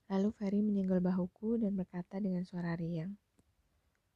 [0.08, 3.12] Lalu Ferry menyenggol bahuku dan berkata dengan suara riang.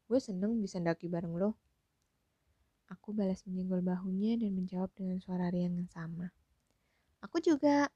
[0.08, 1.52] Gue seneng bisa daki bareng lo.
[2.88, 6.32] Aku balas menyenggol bahunya dan menjawab dengan suara riang yang sama.
[7.20, 7.92] Aku juga.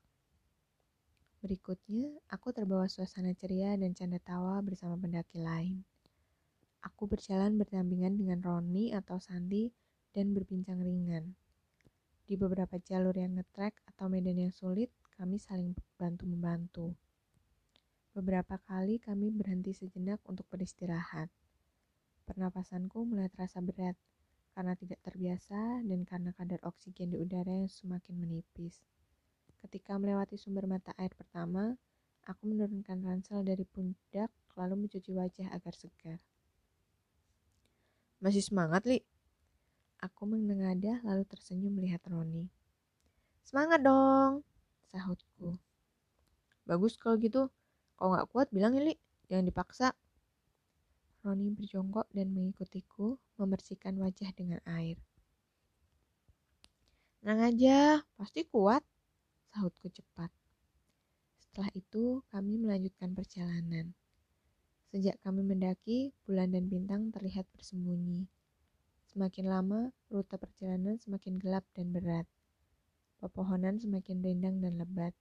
[1.41, 5.89] Berikutnya, aku terbawa suasana ceria dan canda tawa bersama pendaki lain.
[6.81, 9.69] Aku berjalan berdampingan dengan Roni atau Sandy
[10.17, 11.37] dan berbincang ringan.
[12.25, 14.89] Di beberapa jalur yang ngetrek atau medan yang sulit,
[15.19, 16.97] kami saling bantu-membantu.
[18.17, 21.29] Beberapa kali kami berhenti sejenak untuk beristirahat.
[22.25, 23.95] Pernapasanku mulai terasa berat
[24.57, 28.83] karena tidak terbiasa dan karena kadar oksigen di udara yang semakin menipis.
[29.61, 31.77] Ketika melewati sumber mata air pertama,
[32.25, 36.19] aku menurunkan ransel dari pundak lalu mencuci wajah agar segar.
[38.21, 39.01] Masih semangat, Li?
[40.05, 42.53] Aku menengadah lalu tersenyum melihat Roni.
[43.41, 44.45] Semangat dong,
[44.93, 45.57] sahutku.
[46.69, 47.49] Bagus kalau gitu.
[47.97, 48.95] Kalau nggak kuat bilang ya, Li.
[49.33, 49.89] Jangan dipaksa.
[51.25, 55.01] Roni berjongkok dan mengikutiku membersihkan wajah dengan air.
[57.25, 58.85] Tenang aja, pasti kuat,
[59.53, 60.29] sahutku cepat.
[61.41, 63.97] Setelah itu, kami melanjutkan perjalanan.
[64.91, 68.27] Sejak kami mendaki, bulan dan bintang terlihat bersembunyi.
[69.07, 72.27] Semakin lama, rute perjalanan semakin gelap dan berat.
[73.23, 75.15] Pepohonan semakin rindang dan lebat.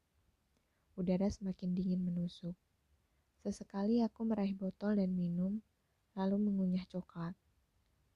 [0.97, 2.57] Udara semakin dingin menusuk.
[3.45, 5.61] Sesekali aku meraih botol dan minum,
[6.17, 7.37] lalu mengunyah coklat.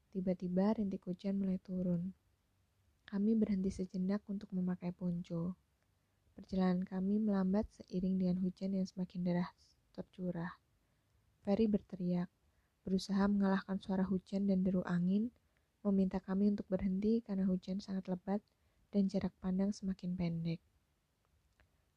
[0.10, 2.18] Tiba-tiba rintik hujan mulai turun.
[3.06, 5.54] Kami berhenti sejenak untuk memakai ponco.
[6.34, 9.54] Perjalanan kami melambat seiring dengan hujan yang semakin deras.
[9.94, 10.63] tercurah.
[11.44, 12.32] Ferry berteriak,
[12.88, 15.28] berusaha mengalahkan suara hujan dan deru angin,
[15.84, 18.40] meminta kami untuk berhenti karena hujan sangat lebat
[18.96, 20.64] dan jarak pandang semakin pendek.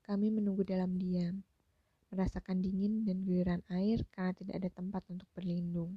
[0.03, 1.47] Kami menunggu dalam diam,
[2.11, 5.95] merasakan dingin dan guyuran air karena tidak ada tempat untuk berlindung.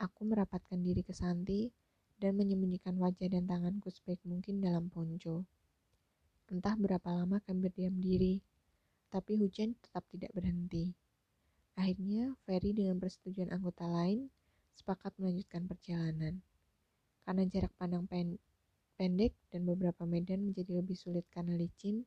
[0.00, 1.68] Aku merapatkan diri ke Santi
[2.16, 5.44] dan menyembunyikan wajah dan tanganku sebaik mungkin dalam ponco.
[6.48, 8.40] Entah berapa lama kami berdiam diri,
[9.12, 11.09] tapi hujan tetap tidak berhenti.
[11.80, 14.28] Akhirnya, Ferry dengan persetujuan anggota lain
[14.76, 16.44] sepakat melanjutkan perjalanan.
[17.24, 18.36] Karena jarak pandang pen
[19.00, 22.04] pendek dan beberapa medan menjadi lebih sulit karena licin,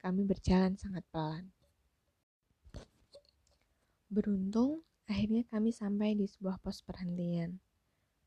[0.00, 1.52] kami berjalan sangat pelan.
[4.08, 7.60] Beruntung, akhirnya kami sampai di sebuah pos perhentian.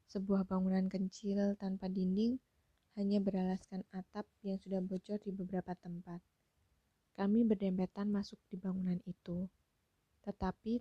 [0.05, 2.37] Sebuah bangunan kecil tanpa dinding
[2.93, 6.21] hanya beralaskan atap yang sudah bocor di beberapa tempat.
[7.17, 9.49] Kami berdempetan masuk di bangunan itu
[10.23, 10.79] tetapi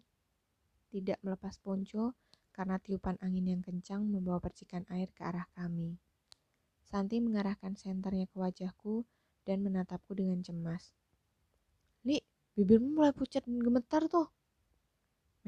[0.93, 2.15] tidak melepas ponco
[2.53, 5.97] karena tiupan angin yang kencang membawa percikan air ke arah kami.
[6.85, 9.09] Santi mengarahkan senternya ke wajahku
[9.49, 10.93] dan menatapku dengan cemas.
[12.05, 12.21] Li,
[12.53, 14.29] bibirmu mulai pucat dan gemetar tuh.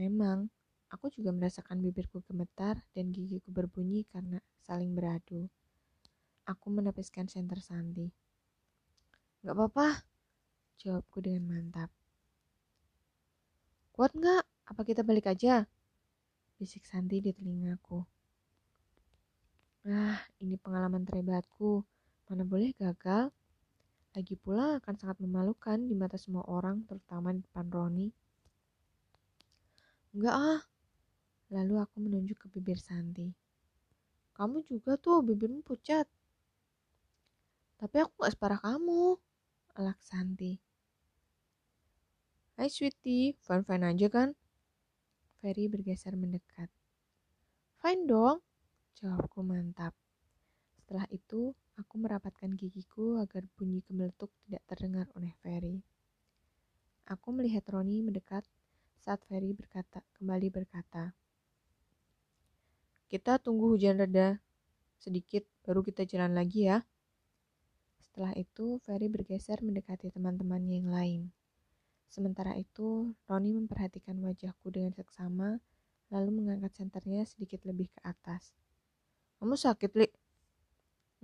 [0.00, 0.48] Memang,
[0.88, 5.46] aku juga merasakan bibirku gemetar dan gigiku berbunyi karena saling beradu.
[6.48, 8.08] Aku menepiskan senter Santi.
[9.44, 10.08] Gak apa-apa,
[10.80, 11.92] jawabku dengan mantap.
[13.94, 14.42] Kuat nggak?
[14.74, 15.70] Apa kita balik aja?
[16.58, 18.02] Bisik Santi di telingaku.
[19.86, 21.86] Ah, ini pengalaman terhebatku.
[22.26, 23.30] Mana boleh gagal?
[24.10, 28.10] Lagi pula akan sangat memalukan di mata semua orang, terutama di depan Roni.
[30.10, 30.60] Enggak ah.
[31.54, 33.30] Lalu aku menunjuk ke bibir Santi.
[34.34, 36.10] Kamu juga tuh bibirmu pucat.
[37.78, 39.14] Tapi aku gak separah kamu,
[39.78, 40.73] alak Santi.
[42.54, 44.30] Hai sweetie, fine-fine aja kan?
[45.42, 46.70] Ferry bergeser mendekat.
[47.82, 48.46] Fine dong,
[48.94, 49.90] jawabku mantap.
[50.78, 55.82] Setelah itu, aku merapatkan gigiku agar bunyi kemeletuk tidak terdengar oleh Ferry.
[57.10, 58.46] Aku melihat Roni mendekat
[59.02, 61.10] saat Ferry berkata, kembali berkata,
[63.10, 64.38] Kita tunggu hujan reda
[65.02, 66.86] sedikit, baru kita jalan lagi ya.
[67.98, 71.22] Setelah itu, Ferry bergeser mendekati teman-temannya yang lain.
[72.08, 75.58] Sementara itu, Roni memperhatikan wajahku dengan seksama,
[76.14, 78.54] lalu mengangkat senternya sedikit lebih ke atas.
[79.42, 80.08] Kamu sakit, Li?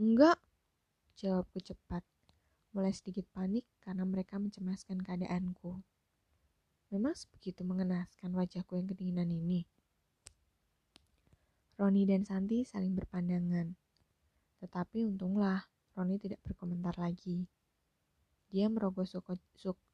[0.00, 0.40] Enggak,
[1.20, 2.02] jawabku cepat.
[2.72, 5.82] Mulai sedikit panik karena mereka mencemaskan keadaanku.
[6.90, 9.62] Memang sebegitu mengenaskan wajahku yang kedinginan ini.
[11.78, 13.72] Roni dan Santi saling berpandangan.
[14.60, 15.64] Tetapi untunglah
[15.94, 17.46] Roni tidak berkomentar lagi.
[18.50, 19.38] Dia merogoh suku,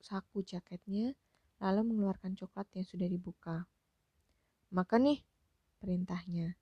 [0.00, 1.12] saku jaketnya,
[1.60, 3.68] lalu mengeluarkan coklat yang sudah dibuka.
[4.72, 5.20] Makan nih,
[5.80, 6.56] perintahnya.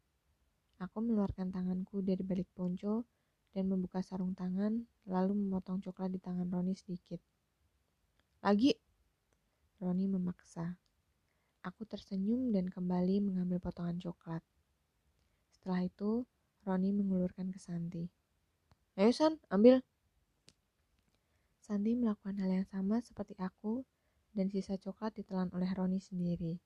[0.83, 3.07] Aku mengeluarkan tanganku dari balik ponco
[3.55, 7.23] dan membuka sarung tangan, lalu memotong coklat di tangan Roni sedikit.
[8.43, 8.75] Lagi,
[9.79, 10.75] Roni memaksa.
[11.63, 14.43] Aku tersenyum dan kembali mengambil potongan coklat.
[15.55, 16.27] Setelah itu,
[16.67, 18.05] Roni mengulurkan ke Santi.
[18.99, 19.81] Ayo San, ambil.
[21.65, 23.89] Santi melakukan hal yang sama seperti aku
[24.37, 26.61] dan sisa coklat ditelan oleh Roni sendiri.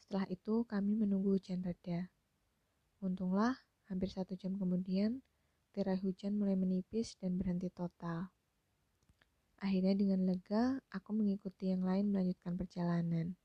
[0.00, 2.08] Setelah itu kami menunggu hujan reda.
[3.04, 3.52] Untunglah,
[3.92, 5.20] hampir satu jam kemudian,
[5.76, 8.32] tirai hujan mulai menipis dan berhenti total.
[9.60, 13.36] Akhirnya dengan lega, aku mengikuti yang lain melanjutkan perjalanan.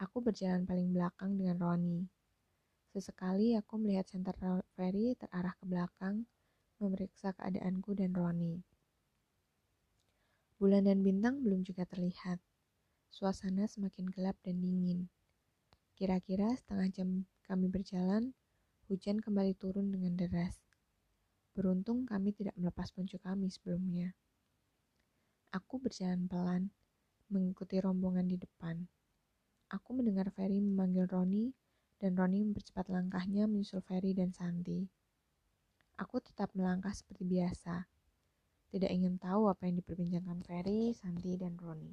[0.00, 2.08] Aku berjalan paling belakang dengan Roni.
[2.88, 4.32] Sesekali aku melihat senter
[4.72, 6.24] ferry terarah ke belakang,
[6.80, 8.71] memeriksa keadaanku dan Roni.
[10.62, 12.38] Bulan dan bintang belum juga terlihat.
[13.10, 15.10] Suasana semakin gelap dan dingin.
[15.98, 17.08] Kira-kira setengah jam
[17.50, 18.30] kami berjalan,
[18.86, 20.62] hujan kembali turun dengan deras.
[21.50, 24.14] Beruntung kami tidak melepas ponco kami sebelumnya.
[25.50, 26.70] Aku berjalan pelan,
[27.26, 28.86] mengikuti rombongan di depan.
[29.66, 31.50] Aku mendengar Ferry memanggil Roni,
[31.98, 34.86] dan Roni mempercepat langkahnya menyusul Ferry dan Santi.
[35.98, 37.91] Aku tetap melangkah seperti biasa,
[38.72, 41.92] tidak ingin tahu apa yang diperbincangkan Ferry, Santi, dan Roni.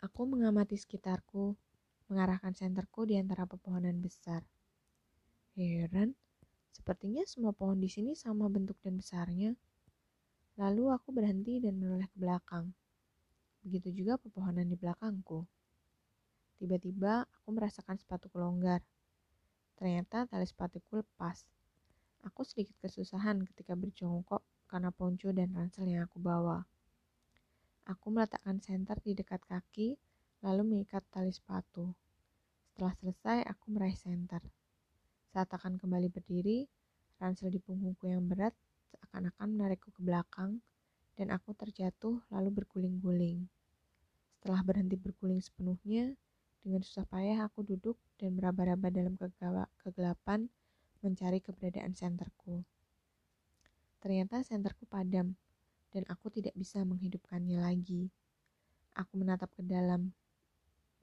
[0.00, 1.52] Aku mengamati sekitarku,
[2.08, 4.40] mengarahkan senterku di antara pepohonan besar.
[5.52, 6.16] Heran,
[6.72, 9.52] sepertinya semua pohon di sini sama bentuk dan besarnya.
[10.56, 12.72] Lalu aku berhenti dan menoleh ke belakang.
[13.60, 15.44] Begitu juga pepohonan di belakangku.
[16.56, 18.80] Tiba-tiba aku merasakan sepatuku longgar.
[19.76, 21.57] Ternyata tali sepatuku lepas.
[22.26, 26.66] Aku sedikit kesusahan ketika berjongkok karena ponco dan ransel yang aku bawa.
[27.88, 29.96] Aku meletakkan senter di dekat kaki,
[30.44, 31.94] lalu mengikat tali sepatu.
[32.68, 34.44] Setelah selesai, aku meraih senter.
[35.32, 36.68] Saat akan kembali berdiri,
[37.16, 38.52] ransel di punggungku yang berat
[38.92, 40.60] seakan-akan menarikku ke belakang,
[41.16, 43.48] dan aku terjatuh lalu berguling-guling.
[44.38, 46.14] Setelah berhenti berguling sepenuhnya,
[46.62, 49.16] dengan susah payah aku duduk dan meraba-raba dalam
[49.80, 50.46] kegelapan
[51.02, 52.66] mencari keberadaan senterku.
[53.98, 55.34] Ternyata senterku padam,
[55.90, 58.12] dan aku tidak bisa menghidupkannya lagi.
[58.94, 60.14] Aku menatap ke dalam,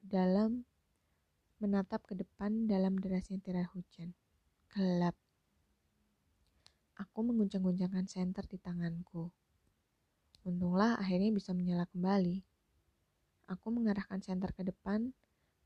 [0.00, 0.64] dalam,
[1.60, 4.12] menatap ke depan dalam derasnya tirai hujan.
[4.72, 5.16] Gelap.
[6.96, 9.28] Aku mengguncang-guncangkan senter di tanganku.
[10.44, 12.44] Untunglah akhirnya bisa menyala kembali.
[13.52, 15.12] Aku mengarahkan senter ke depan,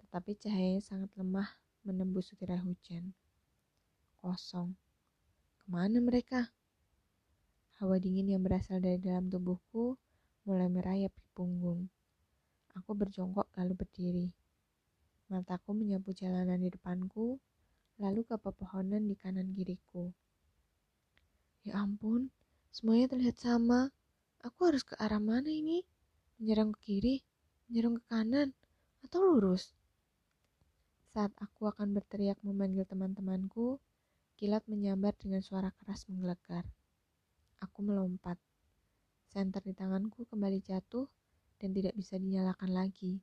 [0.02, 1.46] tetapi cahayanya sangat lemah
[1.86, 3.14] menembus tirai hujan.
[4.20, 4.76] Kosong.
[5.56, 6.52] Ke mana mereka?
[7.80, 9.96] Hawa dingin yang berasal dari dalam tubuhku
[10.44, 11.88] mulai merayap di punggung.
[12.76, 14.28] Aku berjongkok lalu berdiri.
[15.32, 17.40] Mataku menyapu jalanan di depanku,
[17.96, 20.12] lalu ke pepohonan di kanan kiriku.
[21.64, 22.28] Ya ampun,
[22.68, 23.88] semuanya terlihat sama.
[24.44, 25.80] Aku harus ke arah mana ini?
[26.36, 27.24] Menyerang ke kiri,
[27.72, 28.52] menyerang ke kanan,
[29.00, 29.72] atau lurus?
[31.16, 33.80] Saat aku akan berteriak memanggil teman-temanku,
[34.40, 36.64] kilat menyambar dengan suara keras menggelegar.
[37.60, 38.40] Aku melompat.
[39.28, 41.04] Senter di tanganku kembali jatuh
[41.60, 43.20] dan tidak bisa dinyalakan lagi.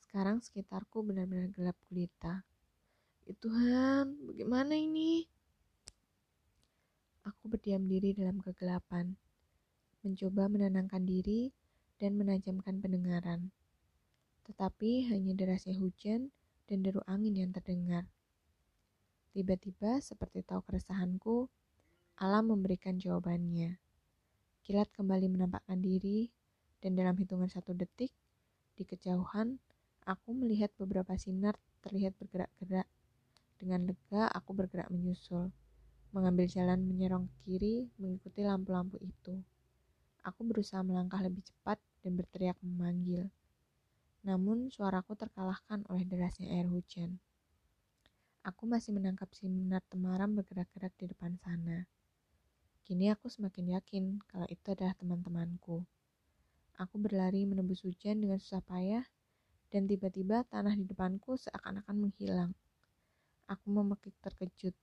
[0.00, 2.48] Sekarang sekitarku benar-benar gelap gulita.
[3.28, 5.28] Ya Tuhan, bagaimana ini?
[7.28, 9.12] Aku berdiam diri dalam kegelapan,
[10.00, 11.52] mencoba menenangkan diri
[12.00, 13.52] dan menajamkan pendengaran.
[14.48, 16.32] Tetapi hanya derasnya hujan
[16.72, 18.08] dan deru angin yang terdengar.
[19.32, 21.48] Tiba-tiba, seperti tahu keresahanku,
[22.20, 23.80] Alam memberikan jawabannya.
[24.60, 26.28] Kilat kembali menampakkan diri,
[26.84, 28.12] dan dalam hitungan satu detik,
[28.76, 29.56] di kejauhan,
[30.04, 32.84] aku melihat beberapa sinar terlihat bergerak-gerak.
[33.56, 35.48] Dengan lega, aku bergerak menyusul,
[36.12, 39.40] mengambil jalan menyerong ke kiri, mengikuti lampu-lampu itu.
[40.28, 43.32] Aku berusaha melangkah lebih cepat dan berteriak memanggil.
[44.28, 47.16] Namun, suaraku terkalahkan oleh derasnya air hujan.
[48.42, 51.86] Aku masih menangkap sinar temaram bergerak-gerak di depan sana.
[52.82, 55.86] Kini aku semakin yakin kalau itu adalah teman-temanku.
[56.74, 59.06] Aku berlari menembus hujan dengan susah payah,
[59.70, 62.50] dan tiba-tiba tanah di depanku seakan-akan menghilang.
[63.46, 64.74] Aku memekik terkejut.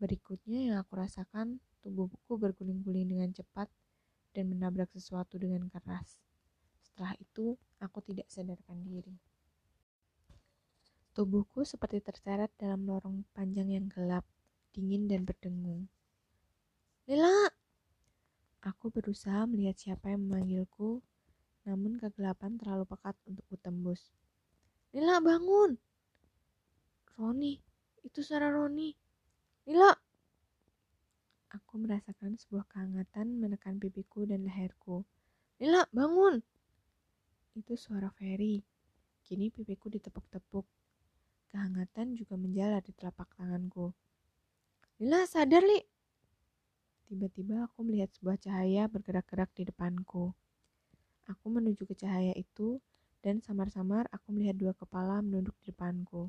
[0.00, 3.68] Berikutnya yang aku rasakan, tubuhku berguling-guling dengan cepat
[4.32, 6.16] dan menabrak sesuatu dengan keras.
[6.80, 9.35] Setelah itu, aku tidak sadarkan diri.
[11.16, 14.28] Tubuhku seperti terseret dalam lorong panjang yang gelap,
[14.76, 15.88] dingin dan berdengung.
[17.08, 17.48] Lila!
[18.60, 21.00] Aku berusaha melihat siapa yang memanggilku,
[21.64, 24.12] namun kegelapan terlalu pekat untuk kutembus.
[24.92, 25.80] Lila, bangun!
[27.16, 27.64] Roni,
[28.04, 28.92] itu suara Roni.
[29.64, 29.96] Lila!
[31.56, 35.00] Aku merasakan sebuah kehangatan menekan pipiku dan leherku.
[35.64, 36.44] Lila, bangun!
[37.56, 38.60] Itu suara Ferry.
[39.24, 40.68] Kini pipiku ditepuk-tepuk.
[41.56, 43.96] Kehangatan juga menjalar di telapak tanganku.
[45.00, 45.80] Lila, sadar, Li!
[47.08, 50.36] Tiba-tiba aku melihat sebuah cahaya bergerak-gerak di depanku.
[51.24, 52.76] Aku menuju ke cahaya itu,
[53.24, 56.28] dan samar-samar aku melihat dua kepala menunduk di depanku.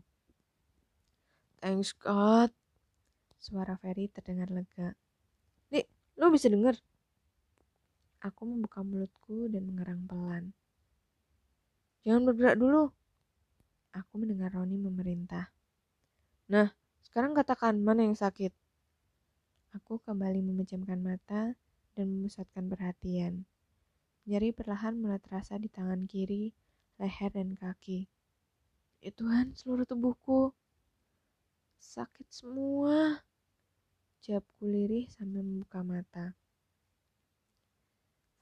[1.59, 2.55] Thanks God.
[3.35, 4.95] Suara Ferry terdengar lega.
[5.67, 6.79] Dik, lo bisa denger?
[8.23, 10.55] Aku membuka mulutku dan mengerang pelan.
[12.07, 12.95] Jangan bergerak dulu.
[13.97, 15.49] Aku mendengar Roni memerintah.
[16.53, 16.69] Nah,
[17.01, 18.53] sekarang katakan mana yang sakit.
[19.73, 21.57] Aku kembali memejamkan mata
[21.97, 23.43] dan memusatkan perhatian.
[24.29, 26.53] Nyeri perlahan mulai terasa di tangan kiri,
[27.01, 28.05] leher, dan kaki.
[29.01, 30.53] Ya Tuhan, seluruh tubuhku
[31.81, 33.23] sakit semua.
[34.21, 36.35] Jawabku lirih sambil membuka mata.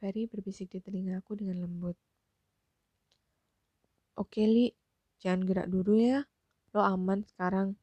[0.02, 1.96] Ferry berbisik di telingaku dengan lembut.
[4.16, 4.72] Oke, Li.
[5.26, 6.22] Jangan gerak dulu ya.
[6.78, 7.74] Lo aman sekarang.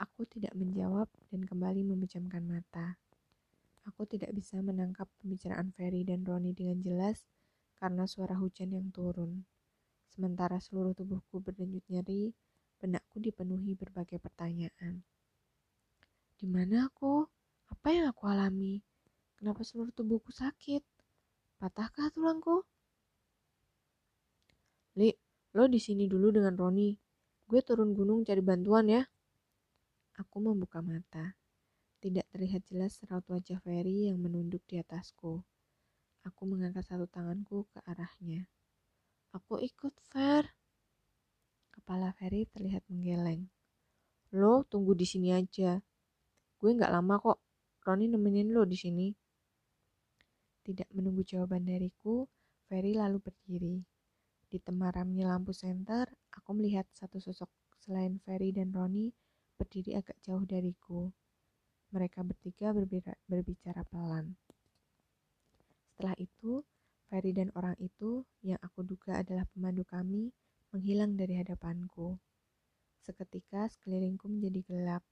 [0.00, 2.96] Aku tidak menjawab dan kembali memejamkan mata.
[3.84, 7.28] Aku tidak bisa menangkap pembicaraan Ferry dan Roni dengan jelas
[7.76, 9.44] karena suara hujan yang turun.
[10.08, 12.32] Sementara seluruh tubuhku berdenyut nyeri,
[12.80, 15.04] benakku dipenuhi berbagai pertanyaan.
[16.40, 17.28] Di mana aku?
[17.68, 18.80] Apa yang aku alami?
[19.36, 20.80] Kenapa seluruh tubuhku sakit?
[21.60, 22.64] Patahkah tulangku?
[24.96, 25.12] Li,
[25.54, 26.90] lo di sini dulu dengan Roni.
[27.46, 29.02] Gue turun gunung cari bantuan ya.
[30.18, 31.38] Aku membuka mata.
[32.02, 35.40] Tidak terlihat jelas raut wajah Ferry yang menunduk di atasku.
[36.26, 38.50] Aku mengangkat satu tanganku ke arahnya.
[39.30, 40.50] Aku ikut, Fer.
[41.70, 43.46] Kepala Ferry terlihat menggeleng.
[44.34, 45.78] Lo tunggu di sini aja.
[46.58, 47.38] Gue nggak lama kok.
[47.86, 49.08] Roni nemenin lo di sini.
[50.64, 52.24] Tidak menunggu jawaban dariku,
[52.66, 53.93] Ferry lalu berdiri.
[54.54, 57.50] Di temaramnya lampu senter, aku melihat satu sosok
[57.82, 59.10] selain Ferry dan Roni
[59.58, 61.10] berdiri agak jauh dariku.
[61.90, 62.70] Mereka bertiga
[63.26, 64.38] berbicara pelan.
[65.90, 66.62] Setelah itu,
[67.10, 70.30] Ferry dan orang itu yang aku duga adalah pemandu kami
[70.70, 72.14] menghilang dari hadapanku.
[73.02, 75.02] Seketika sekelilingku menjadi gelap.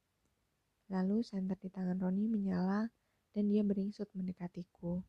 [0.86, 2.94] Lalu senter di tangan Roni menyala
[3.34, 5.02] dan dia beringsut mendekatiku.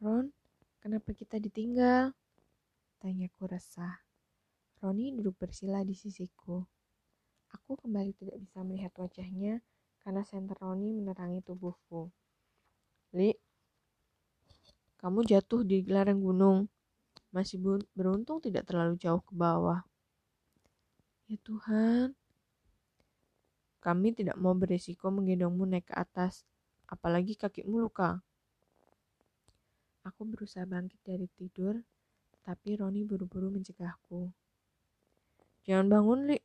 [0.00, 0.32] Ron,
[0.80, 2.16] kenapa kita ditinggal?
[3.06, 4.02] Tanyaku resah.
[4.82, 6.58] Roni duduk bersila di sisiku.
[7.54, 9.62] Aku kembali tidak bisa melihat wajahnya
[10.02, 12.10] karena senter Roni menerangi tubuhku.
[13.14, 13.30] Li,
[14.98, 16.66] kamu jatuh di lereng gunung.
[17.30, 17.62] Masih
[17.94, 19.86] beruntung tidak terlalu jauh ke bawah.
[21.30, 22.10] Ya Tuhan,
[23.86, 26.42] kami tidak mau berisiko menggendongmu naik ke atas,
[26.90, 28.18] apalagi kakimu luka.
[30.02, 31.86] Aku berusaha bangkit dari tidur
[32.46, 34.30] tapi Roni buru-buru mencegahku.
[35.66, 36.38] Jangan bangun, Li.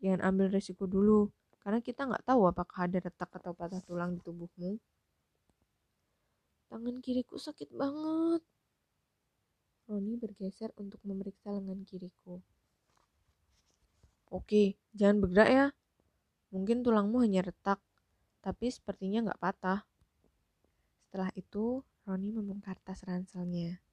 [0.00, 1.28] Jangan ambil resiko dulu,
[1.60, 4.80] karena kita nggak tahu apakah ada retak atau patah tulang di tubuhmu.
[6.72, 8.40] Tangan kiriku sakit banget.
[9.92, 12.40] Roni bergeser untuk memeriksa lengan kiriku.
[14.32, 15.66] Oke, jangan bergerak ya.
[16.48, 17.76] Mungkin tulangmu hanya retak,
[18.40, 19.84] tapi sepertinya nggak patah.
[21.04, 23.84] Setelah itu, Roni membongkar tas ranselnya.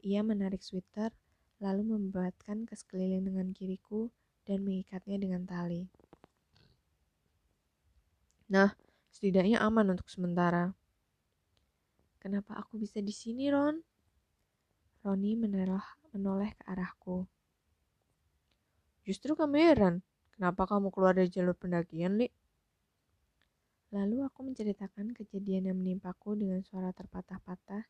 [0.00, 1.12] Ia menarik sweater,
[1.60, 4.08] lalu membuatkan ke sekeliling lengan kiriku
[4.48, 5.84] dan mengikatnya dengan tali.
[8.50, 8.72] Nah,
[9.12, 10.72] setidaknya aman untuk sementara.
[12.20, 13.80] Kenapa aku bisa di sini, Ron?
[15.00, 17.24] Roni menoleh, menoleh ke arahku.
[19.04, 19.94] Justru kamu heran,
[20.36, 22.28] kenapa kamu keluar dari jalur pendakian, Li?
[23.90, 27.88] Lalu aku menceritakan kejadian yang menimpaku dengan suara terpatah-patah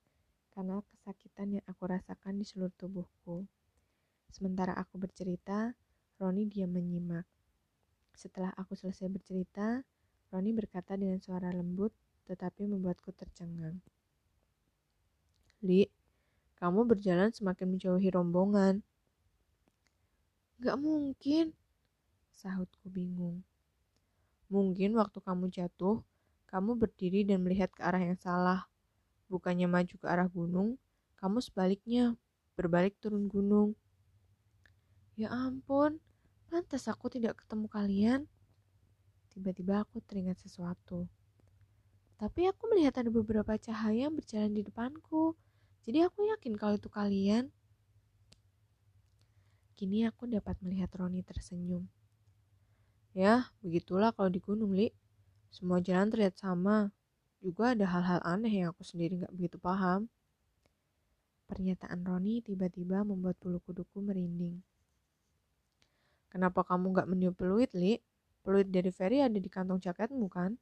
[0.54, 3.46] karena kesakitan yang aku rasakan di seluruh tubuhku.
[4.30, 5.74] Sementara aku bercerita,
[6.20, 7.26] Roni diam menyimak.
[8.14, 9.82] Setelah aku selesai bercerita,
[10.30, 11.90] Roni berkata dengan suara lembut
[12.30, 13.82] tetapi membuatku tercengang.
[15.66, 15.90] Li,
[16.62, 18.86] kamu berjalan semakin menjauhi rombongan.
[20.62, 21.50] Gak mungkin,
[22.30, 23.42] sahutku bingung.
[24.46, 26.06] Mungkin waktu kamu jatuh,
[26.46, 28.69] kamu berdiri dan melihat ke arah yang salah.
[29.30, 30.74] Bukannya maju ke arah gunung,
[31.14, 32.18] kamu sebaliknya,
[32.58, 33.78] berbalik turun gunung.
[35.14, 36.02] Ya ampun,
[36.50, 38.20] pantas aku tidak ketemu kalian.
[39.30, 41.06] Tiba-tiba aku teringat sesuatu.
[42.18, 45.38] Tapi aku melihat ada beberapa cahaya yang berjalan di depanku.
[45.86, 47.48] Jadi aku yakin kalau itu kalian.
[49.78, 51.88] Kini aku dapat melihat Roni tersenyum.
[53.16, 54.92] Ya, begitulah kalau di gunung, Li.
[55.48, 56.92] Semua jalan terlihat sama,
[57.40, 60.06] juga ada hal-hal aneh yang aku sendiri nggak begitu paham.
[61.48, 64.62] Pernyataan Roni tiba-tiba membuat bulu kuduku merinding.
[66.30, 67.98] Kenapa kamu nggak meniup peluit, Li?
[68.46, 70.54] Peluit dari Ferry ada di kantong jaketmu, kan?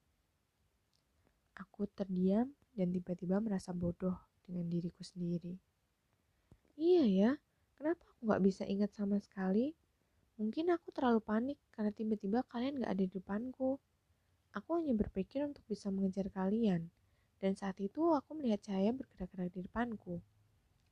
[1.61, 4.17] Aku terdiam dan tiba-tiba merasa bodoh
[4.49, 5.61] dengan diriku sendiri.
[6.79, 7.31] Iya ya,
[7.77, 9.75] kenapa aku nggak bisa ingat sama sekali?
[10.39, 13.83] Mungkin aku terlalu panik karena tiba-tiba kalian nggak ada di depanku.
[14.57, 16.89] Aku hanya berpikir untuk bisa mengejar kalian,
[17.39, 20.23] dan saat itu aku melihat cahaya bergerak-gerak di depanku.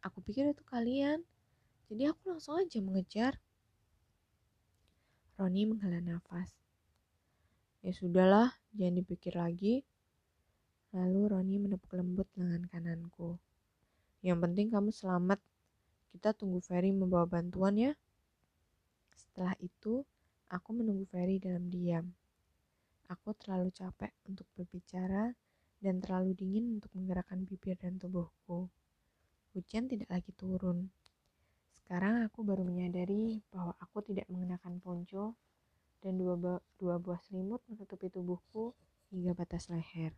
[0.04, 1.24] Aku pikir itu kalian,
[1.88, 3.38] jadi aku langsung aja mengejar.
[5.38, 6.50] Roni menghela nafas.
[7.84, 9.86] Ya sudahlah, jangan dipikir lagi.
[10.90, 13.38] Lalu Roni menepuk lembut lengan kananku.
[14.24, 15.38] Yang penting kamu selamat.
[16.10, 17.92] Kita tunggu Ferry membawa bantuan ya.
[19.14, 20.02] Setelah itu,
[20.48, 22.10] aku menunggu Ferry dalam diam.
[23.06, 25.30] Aku terlalu capek untuk berbicara
[25.78, 28.66] dan terlalu dingin untuk menggerakkan bibir dan tubuhku.
[29.54, 30.90] Hujan tidak lagi turun.
[31.86, 35.38] Sekarang aku baru menyadari bahwa aku tidak mengenakan ponco
[36.02, 38.74] dan dua, dua buah selimut menutupi tubuhku
[39.14, 40.10] hingga batas leher.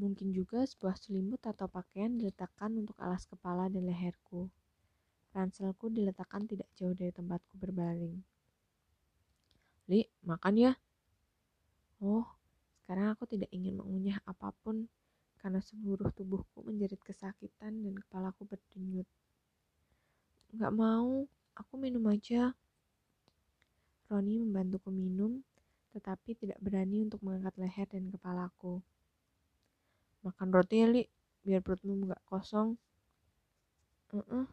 [0.00, 4.48] Mungkin juga sebuah selimut atau pakaian diletakkan untuk alas kepala dan leherku.
[5.36, 8.16] Ranselku diletakkan tidak jauh dari tempatku berbaring.
[9.92, 10.72] Li, makan ya,
[12.02, 12.26] Oh,
[12.82, 14.86] sekarang aku tidak ingin mengunyah apa pun
[15.44, 19.04] karena seluruh tubuhku menjerit kesakitan dan kepalaku berdenyut.
[20.56, 22.56] Gak mau, aku minum aja.
[24.08, 25.44] Roni membantuku minum,
[25.92, 28.80] tetapi tidak berani untuk mengangkat leher dan kepalaku.
[30.24, 31.02] Makan roti ya, Li.
[31.44, 32.80] biar perutmu nggak kosong.
[34.14, 34.46] Uh -uh.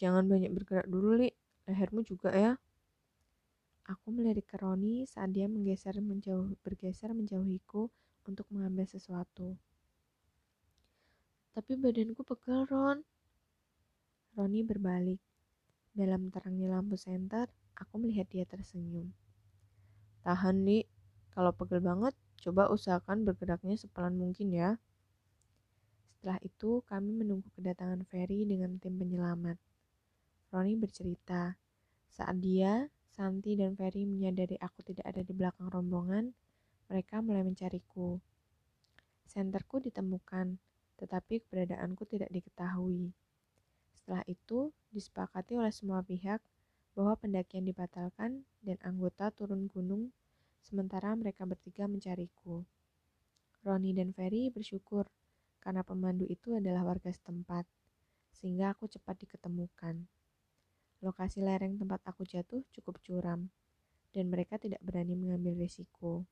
[0.00, 1.28] Jangan banyak bergerak dulu, Li.
[1.68, 2.52] Lehermu juga ya.
[3.82, 7.90] Aku melirik ke Roni saat dia menggeser menjauh, bergeser menjauhiku
[8.30, 9.58] untuk mengambil sesuatu.
[11.50, 13.02] Tapi badanku pegel, Ron.
[14.38, 15.18] Roni berbalik.
[15.92, 19.10] Dalam terangnya lampu senter, aku melihat dia tersenyum.
[20.22, 20.86] Tahan, Li.
[21.34, 24.78] Kalau pegel banget, coba usahakan bergeraknya sepelan mungkin ya.
[26.14, 29.58] Setelah itu, kami menunggu kedatangan Ferry dengan tim penyelamat.
[30.54, 31.58] Roni bercerita,
[32.08, 36.32] saat dia, Santi, dan Ferry menyadari aku tidak ada di belakang rombongan,
[36.88, 38.16] mereka mulai mencariku.
[39.28, 40.56] Senterku ditemukan,
[40.96, 43.12] tetapi keberadaanku tidak diketahui.
[43.92, 46.40] Setelah itu, disepakati oleh semua pihak
[46.96, 50.08] bahwa pendakian dibatalkan dan anggota turun gunung,
[50.64, 52.64] sementara mereka bertiga mencariku.
[53.60, 55.04] Roni dan Ferry bersyukur
[55.60, 57.68] karena pemandu itu adalah warga setempat,
[58.32, 60.08] sehingga aku cepat diketemukan.
[61.02, 63.50] Lokasi lereng tempat aku jatuh cukup curam,
[64.14, 66.22] dan mereka tidak berani mengambil risiko.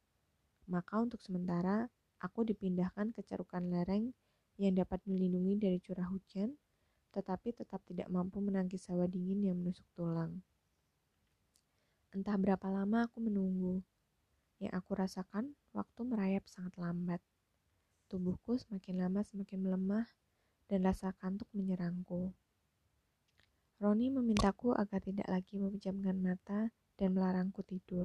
[0.70, 1.90] Maka untuk sementara,
[2.22, 4.14] aku dipindahkan ke cerukan lereng
[4.62, 6.54] yang dapat melindungi dari curah hujan,
[7.10, 10.38] tetapi tetap tidak mampu menangkis hawa dingin yang menusuk tulang.
[12.14, 13.82] Entah berapa lama aku menunggu.
[14.62, 15.44] Yang aku rasakan,
[15.74, 17.18] waktu merayap sangat lambat.
[18.06, 20.06] Tubuhku semakin lama semakin melemah,
[20.70, 22.30] dan rasa kantuk menyerangku.
[23.80, 26.68] Roni memintaku agar tidak lagi memejamkan mata
[27.00, 28.04] dan melarangku tidur.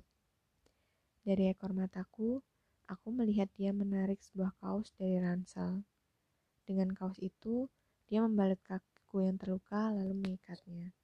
[1.20, 2.40] Dari ekor mataku,
[2.88, 5.84] aku melihat dia menarik sebuah kaos dari ransel.
[6.64, 7.68] Dengan kaos itu,
[8.08, 10.96] dia membalut kakiku yang terluka lalu mengikatnya.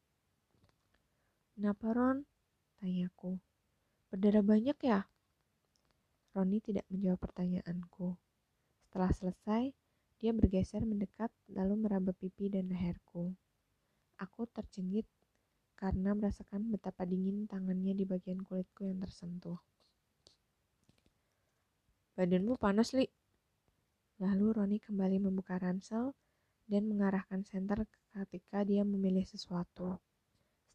[1.52, 2.24] Kenapa Ron?
[2.80, 3.44] Tanyaku.
[4.08, 5.04] Berdarah banyak ya?
[6.32, 8.16] Roni tidak menjawab pertanyaanku.
[8.88, 9.76] Setelah selesai,
[10.16, 13.36] dia bergeser mendekat lalu meraba pipi dan leherku.
[14.22, 15.10] Aku tercengit
[15.74, 19.58] karena merasakan betapa dingin tangannya di bagian kulitku yang tersentuh.
[22.14, 23.10] Badanmu panas, Li.
[24.22, 26.14] Lalu Roni kembali membuka ransel
[26.70, 29.98] dan mengarahkan senter ketika dia memilih sesuatu.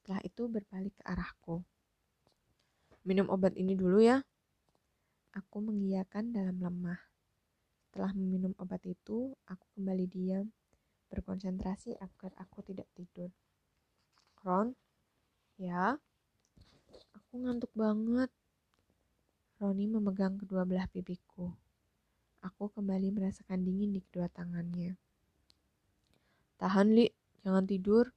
[0.03, 1.63] Setelah itu berbalik ke arahku.
[3.07, 4.19] Minum obat ini dulu ya.
[5.39, 6.99] Aku mengiyakan dalam lemah.
[7.87, 10.51] Setelah meminum obat itu, aku kembali diam
[11.11, 13.31] berkonsentrasi agar aku tidak tidur.
[14.43, 14.75] Ron,
[15.59, 15.99] ya,
[17.15, 18.31] aku ngantuk banget.
[19.57, 21.49] Roni memegang kedua belah pipiku.
[22.45, 24.95] Aku kembali merasakan dingin di kedua tangannya.
[26.61, 27.09] Tahan, Li,
[27.41, 28.13] jangan tidur.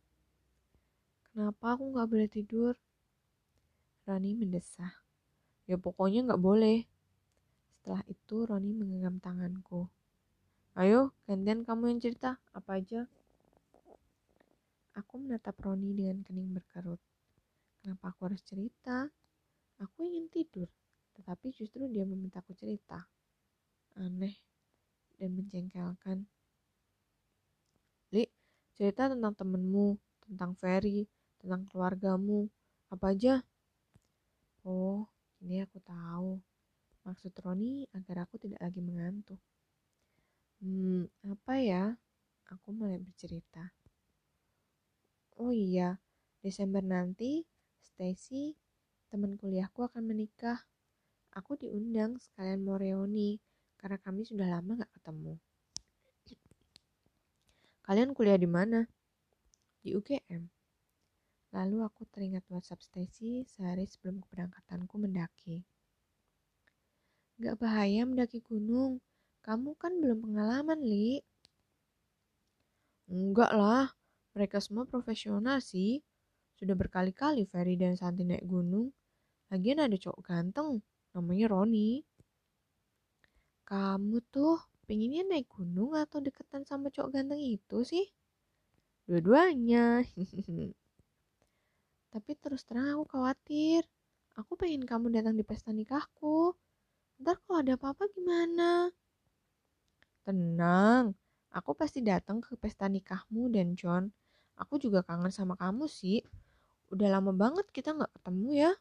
[1.32, 2.74] Kenapa aku nggak boleh tidur?
[4.04, 4.92] Roni mendesah.
[5.70, 6.84] Ya pokoknya nggak boleh.
[7.80, 9.88] Setelah itu Roni menggenggam tanganku.
[10.80, 13.04] Ayo, gantian kamu yang cerita, apa aja?
[14.96, 17.04] Aku menatap Roni dengan kening berkerut.
[17.84, 19.12] Kenapa aku harus cerita?
[19.84, 20.72] Aku ingin tidur,
[21.20, 23.04] tetapi justru dia memintaku cerita.
[24.00, 24.40] Aneh
[25.20, 26.24] dan menjengkelkan.
[28.16, 28.24] Li,
[28.72, 30.00] cerita tentang temenmu,
[30.32, 31.04] tentang Ferry,
[31.44, 32.48] tentang keluargamu,
[32.88, 33.44] apa aja?
[34.64, 35.04] Oh,
[35.44, 36.40] ini aku tahu.
[37.04, 39.44] Maksud Roni agar aku tidak lagi mengantuk.
[40.60, 41.96] Hmm, apa ya?
[42.52, 43.72] Aku mulai bercerita.
[45.40, 46.04] Oh iya,
[46.44, 47.48] Desember nanti
[47.80, 48.60] Stacy,
[49.08, 50.68] teman kuliahku akan menikah.
[51.32, 53.40] Aku diundang sekalian mau reuni
[53.80, 55.40] karena kami sudah lama gak ketemu.
[57.88, 58.84] Kalian kuliah di mana?
[59.80, 60.44] Di UGM.
[61.56, 65.64] Lalu aku teringat WhatsApp Stacy sehari sebelum keberangkatanku mendaki.
[67.40, 69.00] Gak bahaya mendaki gunung,
[69.50, 71.26] kamu kan belum pengalaman, Li.
[73.10, 73.90] Enggak lah,
[74.38, 76.06] mereka semua profesional sih.
[76.54, 78.94] Sudah berkali-kali Ferry dan Santi naik gunung.
[79.50, 80.86] Lagian ada cowok ganteng,
[81.18, 82.06] namanya Roni.
[83.66, 88.06] Kamu tuh pengennya naik gunung atau deketan sama cowok ganteng itu sih?
[89.10, 90.06] Dua-duanya.
[92.14, 93.82] Tapi terus terang aku khawatir.
[94.38, 96.54] Aku pengen kamu datang di pesta nikahku.
[97.18, 98.94] Ntar kalau ada apa-apa gimana?
[100.26, 101.16] Tenang,
[101.50, 104.12] aku pasti datang ke pesta nikahmu dan John.
[104.60, 106.20] Aku juga kangen sama kamu sih.
[106.92, 108.72] Udah lama banget kita nggak ketemu ya.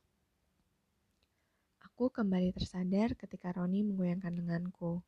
[1.87, 5.03] Aku kembali tersadar ketika Roni menggoyangkan lenganku.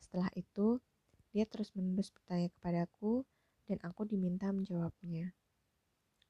[0.00, 0.80] Setelah itu,
[1.32, 3.24] dia terus-menerus bertanya kepadaku
[3.68, 5.36] dan aku diminta menjawabnya.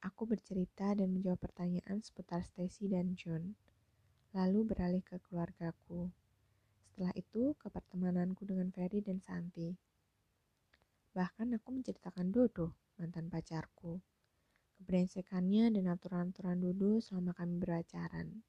[0.02, 3.58] Aku bercerita dan menjawab pertanyaan seputar Stacy dan John,
[4.34, 6.10] lalu beralih ke keluargaku.
[6.98, 9.70] Setelah itu ke pertemananku dengan Ferry dan Santi.
[11.14, 14.02] Bahkan aku menceritakan Dodo, mantan pacarku.
[14.74, 18.42] Kebrengsekannya dan aturan-aturan Dodo selama kami beracaran.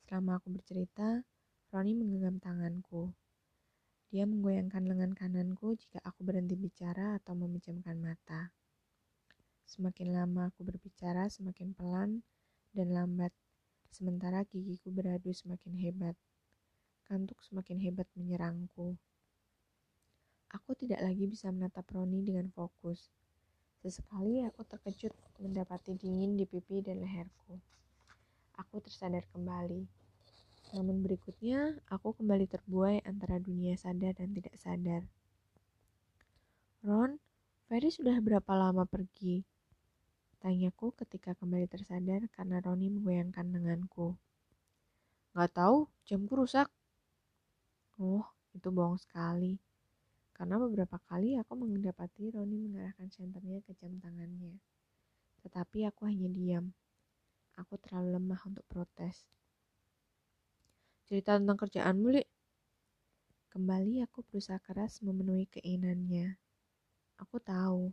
[0.00, 1.28] Selama aku bercerita,
[1.68, 3.12] Roni menggenggam tanganku.
[4.08, 8.48] Dia menggoyangkan lengan kananku jika aku berhenti bicara atau memejamkan mata.
[9.68, 12.24] Semakin lama aku berbicara, semakin pelan
[12.72, 13.36] dan lambat,
[13.92, 16.16] sementara gigiku beradu semakin hebat.
[17.08, 18.92] Kantuk semakin hebat menyerangku.
[20.52, 23.08] Aku tidak lagi bisa menatap Roni dengan fokus.
[23.80, 27.56] Sesekali aku terkejut mendapati dingin di pipi dan leherku.
[28.60, 29.88] Aku tersadar kembali.
[30.76, 35.08] Namun berikutnya, aku kembali terbuai antara dunia sadar dan tidak sadar.
[36.84, 37.16] Ron,
[37.72, 39.48] Ferry sudah berapa lama pergi?
[40.44, 44.12] Tanyaku ketika kembali tersadar karena Roni menggoyangkan lenganku.
[45.32, 46.68] Gak tahu, jamku rusak.
[47.98, 48.22] Oh,
[48.54, 49.58] itu bohong sekali.
[50.30, 54.54] Karena beberapa kali aku mendapati Roni mengarahkan senternya ke jam tangannya.
[55.42, 56.70] Tetapi aku hanya diam.
[57.58, 59.26] Aku terlalu lemah untuk protes.
[61.10, 62.22] Cerita tentang kerjaanmu, Li.
[63.50, 66.38] Kembali aku berusaha keras memenuhi keinginannya.
[67.18, 67.90] Aku tahu,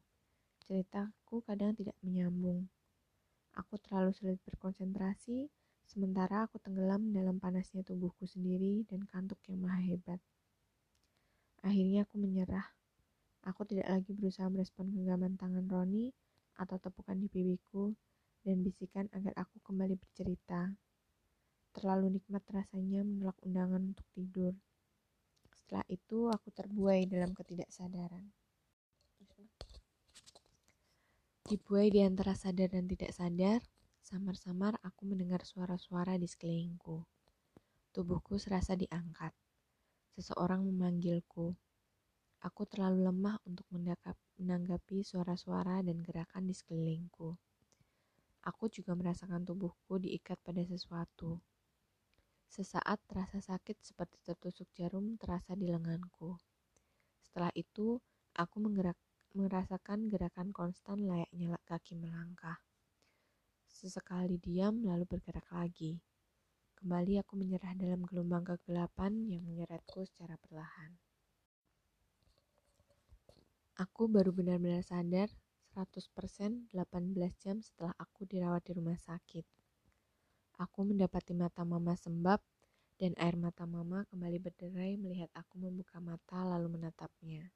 [0.69, 2.69] ceritaku kadang tidak menyambung.
[3.57, 5.49] Aku terlalu sulit berkonsentrasi,
[5.85, 10.19] sementara aku tenggelam dalam panasnya tubuhku sendiri dan kantuk yang maha hebat.
[11.65, 12.65] Akhirnya aku menyerah.
[13.45, 16.09] Aku tidak lagi berusaha merespon genggaman tangan Roni
[16.57, 17.93] atau tepukan di pipiku
[18.45, 20.73] dan bisikan agar aku kembali bercerita.
[21.73, 24.53] Terlalu nikmat rasanya menolak undangan untuk tidur.
[25.53, 28.29] Setelah itu, aku terbuai dalam ketidaksadaran.
[31.45, 33.61] Dibuai di antara sadar dan tidak sadar,
[34.05, 37.01] samar-samar aku mendengar suara-suara di sekelilingku.
[37.89, 39.33] Tubuhku serasa diangkat.
[40.13, 41.57] Seseorang memanggilku.
[42.45, 43.65] Aku terlalu lemah untuk
[44.37, 47.33] menanggapi suara-suara dan gerakan di sekelilingku.
[48.45, 51.41] Aku juga merasakan tubuhku diikat pada sesuatu.
[52.45, 56.37] Sesaat terasa sakit seperti tertusuk jarum terasa di lenganku.
[57.25, 57.97] Setelah itu,
[58.37, 58.57] aku
[59.33, 62.61] merasakan gerakan konstan layaknya kaki melangkah.
[63.75, 65.99] Sesekali diam lalu bergerak lagi.
[66.79, 70.95] Kembali aku menyerah dalam gelombang kegelapan yang menyeretku secara perlahan.
[73.75, 75.27] Aku baru benar-benar sadar
[75.75, 76.71] 100% 18
[77.43, 79.43] jam setelah aku dirawat di rumah sakit.
[80.55, 82.39] Aku mendapati mata mama sembab
[82.95, 87.51] dan air mata mama kembali berderai melihat aku membuka mata lalu menatapnya.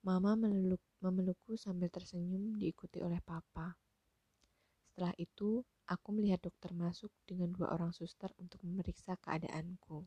[0.00, 3.76] Mama meluk, memelukku sambil tersenyum diikuti oleh papa.
[5.00, 10.04] Setelah itu, aku melihat dokter masuk dengan dua orang suster untuk memeriksa keadaanku.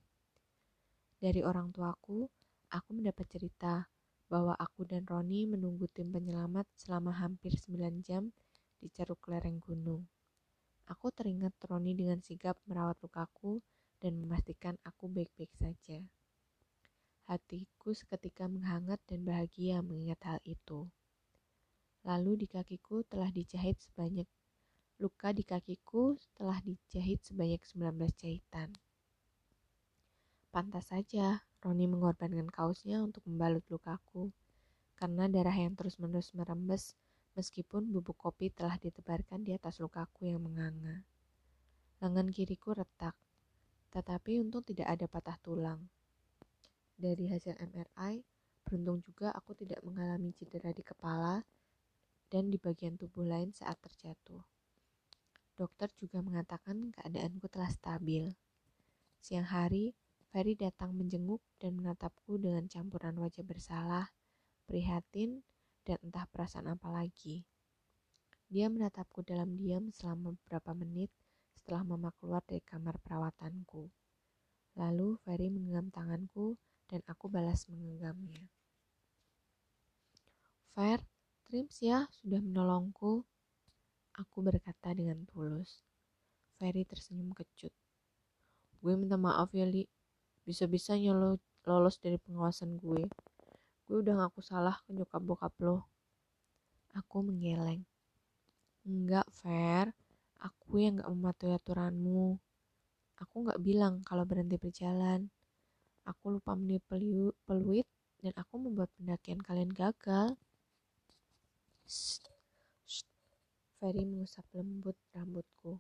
[1.17, 2.29] Dari orang tuaku,
[2.69, 3.89] aku mendapat cerita
[4.29, 8.29] bahwa aku dan Roni menunggu tim penyelamat selama hampir 9 jam
[8.77, 10.05] di ceruk lereng gunung.
[10.85, 13.65] Aku teringat Roni dengan sigap merawat lukaku
[13.97, 16.05] dan memastikan aku baik-baik saja.
[17.25, 20.85] Hatiku seketika menghangat dan bahagia mengingat hal itu.
[22.05, 24.29] Lalu di kakiku telah dijahit sebanyak
[25.01, 28.69] luka di kakiku telah dijahit sebanyak 19 jahitan.
[30.53, 34.29] Pantas saja Roni mengorbankan kaosnya untuk membalut lukaku,
[34.99, 36.93] karena darah yang terus-menerus merembes
[37.33, 41.01] meskipun bubuk kopi telah ditebarkan di atas lukaku yang menganga.
[42.03, 43.17] Lengan kiriku retak,
[43.89, 45.87] tetapi untung tidak ada patah tulang.
[46.93, 48.21] Dari hasil MRI,
[48.61, 51.41] beruntung juga aku tidak mengalami cedera di kepala
[52.29, 54.53] dan di bagian tubuh lain saat terjatuh.
[55.54, 58.34] Dokter juga mengatakan keadaanku telah stabil.
[59.22, 59.93] Siang hari,
[60.34, 64.10] Ferry datang menjenguk dan menatapku dengan campuran wajah bersalah,
[64.66, 65.45] prihatin,
[65.86, 67.45] dan entah perasaan apa lagi.
[68.49, 71.14] Dia menatapku dalam diam selama beberapa menit
[71.54, 73.93] setelah mama keluar dari kamar perawatanku.
[74.74, 76.58] Lalu Ferry menggenggam tanganku
[76.89, 78.49] dan aku balas menggenggamnya.
[80.74, 81.06] Fer,
[81.45, 83.22] Trims ya sudah menolongku.
[84.14, 85.82] Aku berkata dengan tulus.
[86.61, 87.74] Ferry tersenyum kecut.
[88.78, 89.89] Gue minta maaf ya, Li.
[90.45, 93.09] Bisa-bisanya lo lolos dari pengawasan gue.
[93.89, 95.89] Gue udah ngaku salah ke nyokap bokap lo.
[96.93, 97.82] Aku menggeleng.
[98.86, 99.97] Enggak, fair.
[100.38, 102.38] Aku yang gak mematuhi aturanmu.
[103.18, 105.32] Aku gak bilang kalau berhenti berjalan.
[106.03, 106.84] Aku lupa meniup
[107.47, 107.88] peluit
[108.22, 110.36] dan aku membuat pendakian kalian gagal.
[111.88, 112.42] Shh.
[113.84, 115.75] Ferry mengusap lembut rambutku.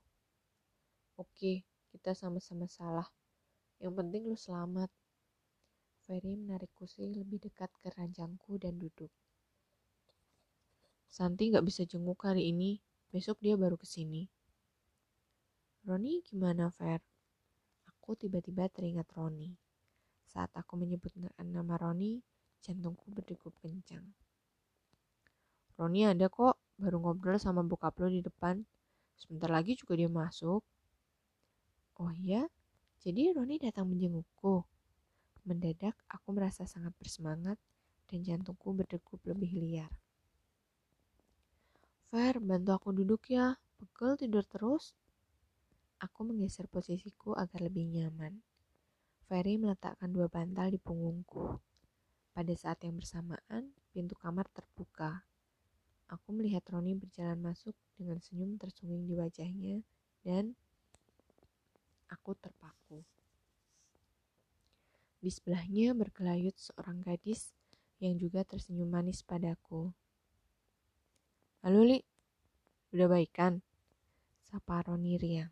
[1.15, 3.07] Oke, kita sama-sama salah.
[3.79, 4.91] Yang penting lu selamat.
[6.03, 9.07] Ferry menarik kursi lebih dekat ke ranjangku dan duduk.
[11.07, 14.27] Santi gak bisa jenguk hari ini, besok dia baru ke sini.
[15.87, 16.99] Roni gimana, Fer?
[17.87, 19.55] Aku tiba-tiba teringat Roni.
[20.27, 22.19] Saat aku menyebut nama Roni,
[22.59, 24.11] jantungku berdegup kencang.
[25.79, 28.61] Roni ada kok, baru ngobrol sama bokap lo di depan.
[29.17, 30.61] Sebentar lagi juga dia masuk.
[32.01, 32.49] Oh iya,
[33.03, 34.65] jadi Roni datang menjengukku.
[35.43, 37.59] Mendadak aku merasa sangat bersemangat
[38.07, 39.91] dan jantungku berdegup lebih liar.
[42.13, 43.57] Fer, bantu aku duduk ya.
[43.75, 44.93] Pegel tidur terus.
[45.99, 48.39] Aku menggeser posisiku agar lebih nyaman.
[49.27, 51.57] Ferry meletakkan dua bantal di punggungku.
[52.31, 55.25] Pada saat yang bersamaan, pintu kamar terbuka.
[56.11, 59.83] Aku melihat Roni berjalan masuk dengan senyum tersungging di wajahnya
[60.27, 60.55] dan
[62.11, 63.03] aku terpaku.
[65.23, 67.55] Di sebelahnya berkelayut seorang gadis
[68.03, 69.95] yang juga tersenyum manis padaku.
[71.63, 72.03] Halo Li,
[72.91, 73.63] udah baikan?
[74.43, 75.49] Sapa Roni riang.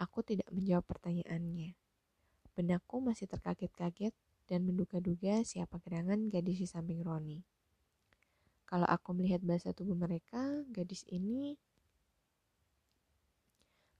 [0.00, 1.76] Aku tidak menjawab pertanyaannya.
[2.56, 4.16] Benakku masih terkaget-kaget
[4.48, 7.53] dan menduga-duga siapa gerangan gadis di samping Roni.
[8.74, 11.54] Kalau aku melihat bahasa tubuh mereka, gadis ini...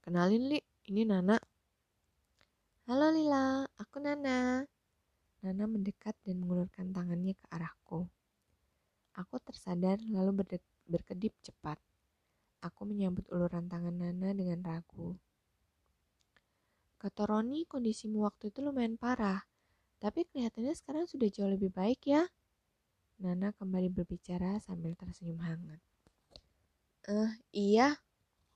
[0.03, 0.59] Kenalin Li,
[0.91, 1.39] ini Nana.
[2.83, 4.67] Halo Lila, aku Nana.
[5.47, 8.03] Nana mendekat dan mengulurkan tangannya ke arahku.
[9.15, 10.43] Aku tersadar lalu
[10.91, 11.79] berkedip cepat.
[12.59, 15.15] Aku menyambut uluran tangan Nana dengan ragu.
[16.99, 19.39] Kata Roni, kondisimu waktu itu lumayan parah,
[20.03, 22.27] tapi kelihatannya sekarang sudah jauh lebih baik ya.
[23.15, 25.79] Nana kembali berbicara sambil tersenyum hangat.
[27.07, 27.95] Eh, uh, iya.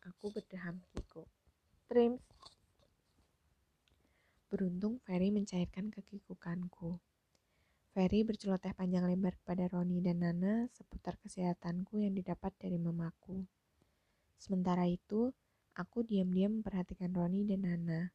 [0.04, 1.28] Aku berdeham kiko.
[1.88, 2.24] Trims,
[4.50, 6.98] Beruntung Ferry mencairkan kekikukanku.
[7.94, 13.46] Ferry berceloteh panjang lebar kepada Roni dan Nana seputar kesehatanku yang didapat dari mamaku.
[14.42, 15.30] Sementara itu,
[15.78, 18.10] aku diam-diam memperhatikan Roni dan Nana.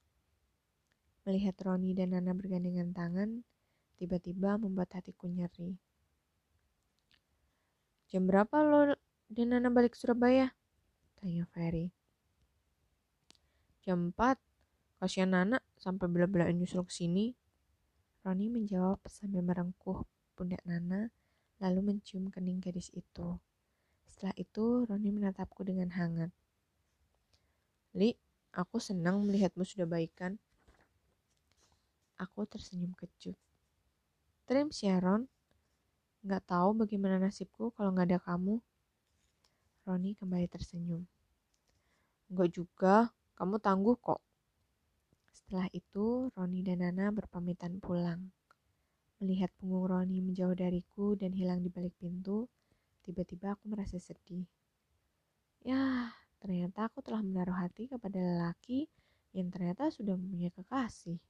[1.22, 3.46] Melihat Roni dan Nana bergandengan tangan,
[3.94, 5.78] tiba-tiba membuat hatiku nyeri.
[8.14, 8.94] Jam berapa lo
[9.26, 10.54] dan Nana balik Surabaya?
[11.18, 11.90] Tanya Ferry.
[13.82, 14.38] Jam 4,
[15.02, 17.34] Kasihan Nana sampai bela-belain nyusul ke sini.
[18.22, 20.06] Roni menjawab sambil merengkuh
[20.38, 21.10] pundak Nana,
[21.58, 23.34] lalu mencium kening gadis itu.
[24.06, 26.30] Setelah itu, Roni menatapku dengan hangat.
[27.98, 28.14] Li,
[28.54, 30.38] aku senang melihatmu sudah baikan.
[32.22, 33.34] Aku tersenyum kecut.
[34.46, 35.26] Trim Sharon,
[36.24, 38.56] nggak tahu bagaimana nasibku kalau nggak ada kamu.
[39.84, 41.04] Roni kembali tersenyum.
[42.32, 44.24] Enggak juga, kamu tangguh kok.
[45.28, 48.32] Setelah itu, Roni dan Nana berpamitan pulang.
[49.20, 52.48] Melihat punggung Roni menjauh dariku dan hilang di balik pintu,
[53.04, 54.48] tiba-tiba aku merasa sedih.
[55.60, 58.88] Ya, ternyata aku telah menaruh hati kepada lelaki
[59.36, 61.20] yang ternyata sudah mempunyai kekasih.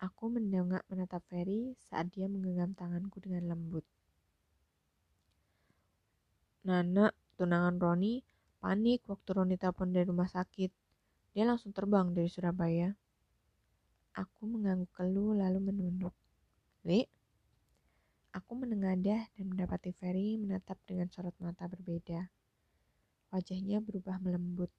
[0.00, 3.84] Aku mendongak menatap Ferry saat dia menggenggam tanganku dengan lembut.
[6.64, 8.24] Nana, tunangan Roni,
[8.64, 10.72] panik waktu Roni telepon dari rumah sakit.
[11.36, 12.96] Dia langsung terbang dari Surabaya.
[14.16, 16.16] Aku mengangguk keluh lalu menunduk.
[16.88, 17.04] Li,
[18.32, 22.24] aku menengadah dan mendapati Ferry menatap dengan sorot mata berbeda.
[23.36, 24.72] Wajahnya berubah melembut.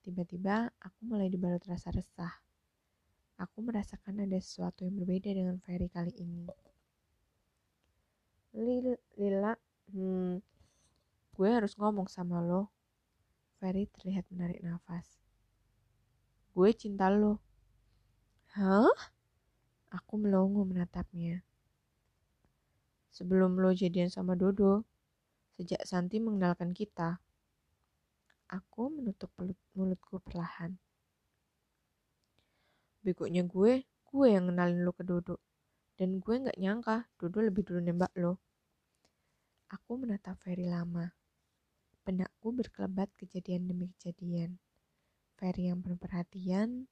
[0.00, 2.40] Tiba-tiba aku mulai dibalut rasa resah.
[3.40, 6.44] Aku merasakan ada sesuatu yang berbeda dengan Ferry kali ini.
[9.16, 9.56] Lila,
[9.96, 10.44] hmm,
[11.32, 12.68] gue harus ngomong sama lo.
[13.56, 15.24] Ferry terlihat menarik nafas.
[16.52, 17.40] Gue cinta lo.
[18.52, 18.92] Hah?
[19.88, 21.40] Aku melongo menatapnya.
[23.08, 24.84] Sebelum lo jadian sama Dodo,
[25.56, 27.24] sejak Santi mengenalkan kita,
[28.52, 29.32] aku menutup
[29.72, 30.76] mulutku perlahan.
[33.00, 35.40] Begonya gue, gue yang kenalin lo ke Dodo.
[35.96, 38.36] Dan gue gak nyangka Dodo lebih dulu nembak lo.
[39.72, 41.08] Aku menatap Ferry lama.
[42.04, 44.60] Benakku berkelebat kejadian demi kejadian.
[45.40, 46.90] Ferry yang penuh perhatian,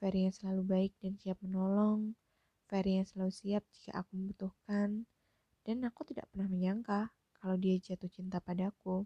[0.00, 2.16] Ferry yang selalu baik dan siap menolong,
[2.64, 5.04] Ferry yang selalu siap jika aku membutuhkan,
[5.68, 9.04] dan aku tidak pernah menyangka kalau dia jatuh cinta padaku.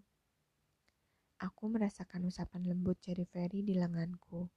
[1.37, 4.47] Aku merasakan usapan lembut jari Ferry di lenganku.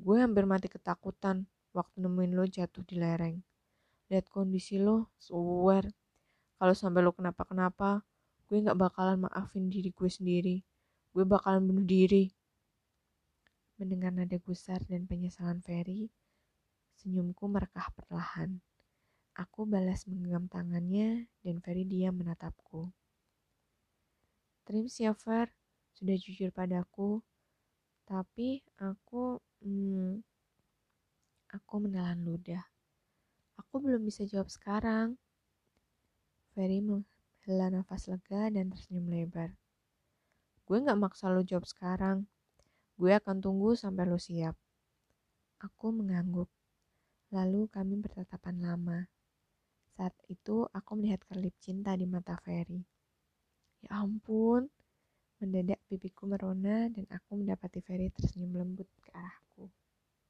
[0.00, 1.44] Gue hampir mati ketakutan
[1.76, 3.36] waktu nemuin lo jatuh di lereng.
[4.08, 5.92] Lihat kondisi lo, swear.
[6.56, 8.00] Kalau sampai lo kenapa-kenapa,
[8.48, 10.56] gue gak bakalan maafin diri gue sendiri.
[11.12, 12.32] Gue bakalan bunuh diri.
[13.76, 16.08] Mendengar nada gusar dan penyesalan Ferry,
[17.00, 18.60] Senyumku merekah perlahan.
[19.32, 22.92] Aku balas menggenggam tangannya dan Ferry diam menatapku.
[24.68, 25.48] Trim Silver
[25.96, 27.24] sudah jujur padaku,
[28.10, 30.18] tapi aku, hmm,
[31.54, 32.66] aku menelan ludah.
[33.54, 35.14] Aku belum bisa jawab sekarang.
[36.50, 39.54] Ferry menghela nafas lega dan tersenyum lebar.
[40.66, 42.26] Gue gak maksa lo jawab sekarang.
[42.98, 44.58] Gue akan tunggu sampai lo siap.
[45.62, 46.50] Aku mengangguk.
[47.30, 49.06] Lalu kami bertatapan lama.
[49.94, 52.82] Saat itu aku melihat kerlip cinta di mata Ferry.
[53.86, 54.66] Ya ampun,
[55.40, 59.49] mendadak pipiku merona dan aku mendapati Ferry tersenyum lembut ke arahku.